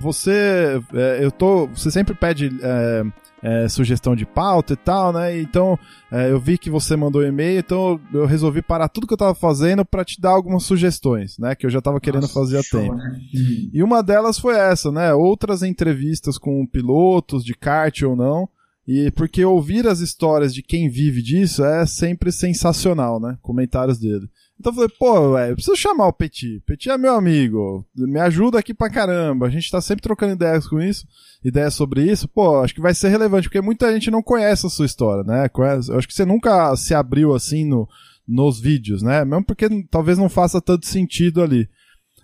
[0.00, 3.04] você, é, eu tô, você sempre pede é,
[3.42, 5.40] é, sugestão de pauta e tal, né?
[5.40, 5.78] Então
[6.10, 9.34] é, eu vi que você mandou e-mail, então eu resolvi parar tudo que eu tava
[9.34, 11.54] fazendo para te dar algumas sugestões, né?
[11.54, 12.94] Que eu já tava querendo Nossa, fazer há tempo.
[12.94, 13.20] Né?
[13.34, 13.70] Uhum.
[13.72, 15.12] E uma delas foi essa, né?
[15.14, 18.48] Outras entrevistas com pilotos de kart ou não.
[18.86, 23.38] E porque ouvir as histórias de quem vive disso é sempre sensacional, né?
[23.40, 24.28] Comentários dele.
[24.60, 26.60] Então eu falei, pô, velho, eu preciso chamar o Petit.
[26.66, 29.46] Petit é meu amigo, me ajuda aqui pra caramba.
[29.46, 31.06] A gente tá sempre trocando ideias com isso,
[31.42, 32.28] ideias sobre isso.
[32.28, 35.48] Pô, acho que vai ser relevante, porque muita gente não conhece a sua história, né?
[35.88, 37.88] Eu acho que você nunca se abriu assim no,
[38.28, 39.24] nos vídeos, né?
[39.24, 41.62] Mesmo porque talvez não faça tanto sentido ali.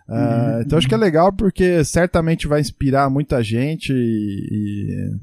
[0.06, 0.60] Uh, uhum.
[0.60, 5.16] Então acho que é legal porque certamente vai inspirar muita gente e, e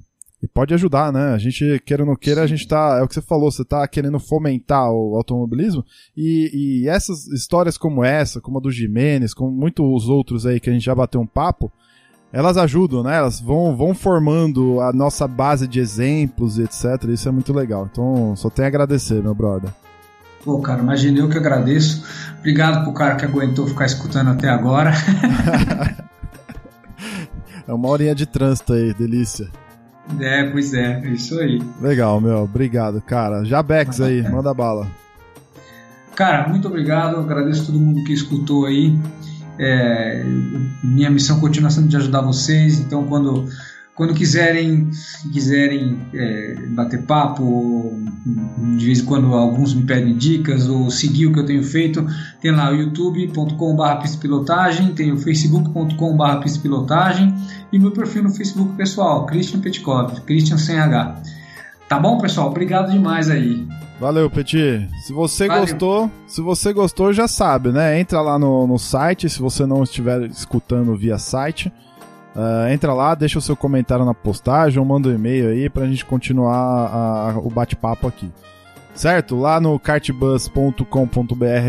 [0.44, 1.34] e pode ajudar, né?
[1.34, 2.98] A gente, queira ou não queira, a gente tá.
[3.00, 5.86] É o que você falou, você tá querendo fomentar o automobilismo.
[6.18, 10.70] E, e essas histórias como essa, como a do Jimenez, como muitos outros aí que
[10.70, 11.72] a gente já bateu um papo,
[12.30, 13.16] elas ajudam, né?
[13.16, 17.06] Elas vão, vão formando a nossa base de exemplos e etc.
[17.08, 17.88] Isso é muito legal.
[17.90, 19.70] Então, só tenho a agradecer, meu brother.
[20.44, 22.04] Pô, cara, imagina eu que agradeço.
[22.40, 24.92] Obrigado pro cara que aguentou ficar escutando até agora.
[27.66, 29.48] é uma horinha de trânsito aí, delícia.
[30.20, 31.62] É, pois é, é isso aí.
[31.82, 33.44] Legal, meu, obrigado, cara.
[33.44, 34.88] Jabex aí, manda bala.
[36.16, 38.96] Cara, muito obrigado, agradeço todo mundo que escutou aí.
[39.58, 40.24] É,
[40.84, 42.80] minha missão continua sendo de ajudar vocês.
[42.80, 43.48] Então, quando
[43.96, 44.90] quando quiserem,
[45.32, 47.94] quiserem é, bater papo,
[48.76, 52.06] de vez em quando alguns me pedem dicas ou seguir o que eu tenho feito,
[52.42, 57.36] tem lá o youtube.com.br pistopilotagem, tem o facebook.com.br pistopilotagem
[57.72, 61.22] e meu perfil no Facebook pessoal, Christian Petkov, Christian sem H.
[61.88, 62.48] Tá bom, pessoal?
[62.48, 63.68] Obrigado demais aí.
[64.00, 64.90] Valeu, Petit.
[65.06, 65.62] Se você Valeu.
[65.62, 68.00] gostou, se você gostou, já sabe, né?
[68.00, 71.72] Entra lá no, no site, se você não estiver escutando via site
[72.36, 75.86] Uh, entra lá, deixa o seu comentário na postagem ou manda um e-mail aí pra
[75.86, 78.32] gente continuar a, a, o bate-papo aqui.
[78.96, 79.36] Certo?
[79.36, 80.84] Lá no cartbus.com.br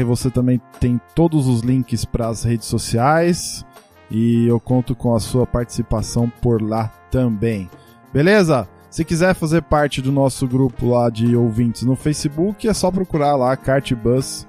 [0.07, 3.65] você também tem todos os links para as redes sociais
[4.11, 7.69] e eu conto com a sua participação por lá também.
[8.13, 8.69] Beleza?
[8.91, 13.35] Se quiser fazer parte do nosso grupo lá de ouvintes no Facebook, é só procurar
[13.35, 14.47] lá Cartbus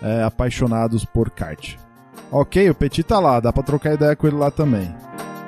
[0.00, 1.76] é, Apaixonados por Kart.
[2.30, 4.90] Ok, o Petit tá lá, dá pra trocar ideia com ele lá também.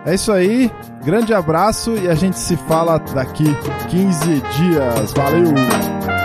[0.07, 0.71] É isso aí,
[1.03, 3.47] grande abraço e a gente se fala daqui
[3.89, 5.13] 15 dias.
[5.13, 6.24] Valeu!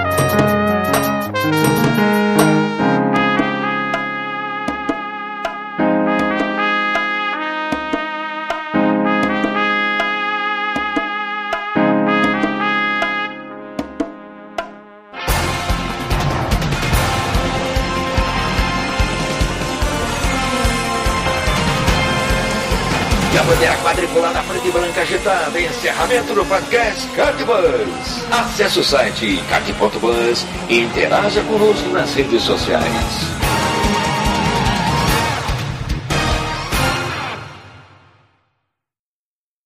[23.81, 25.59] Quadriculada preta e branca agitada.
[25.59, 28.23] Encerramento do podcast Cardbus.
[28.31, 33.38] Acesse o site card.bus e interaja conosco nas redes sociais.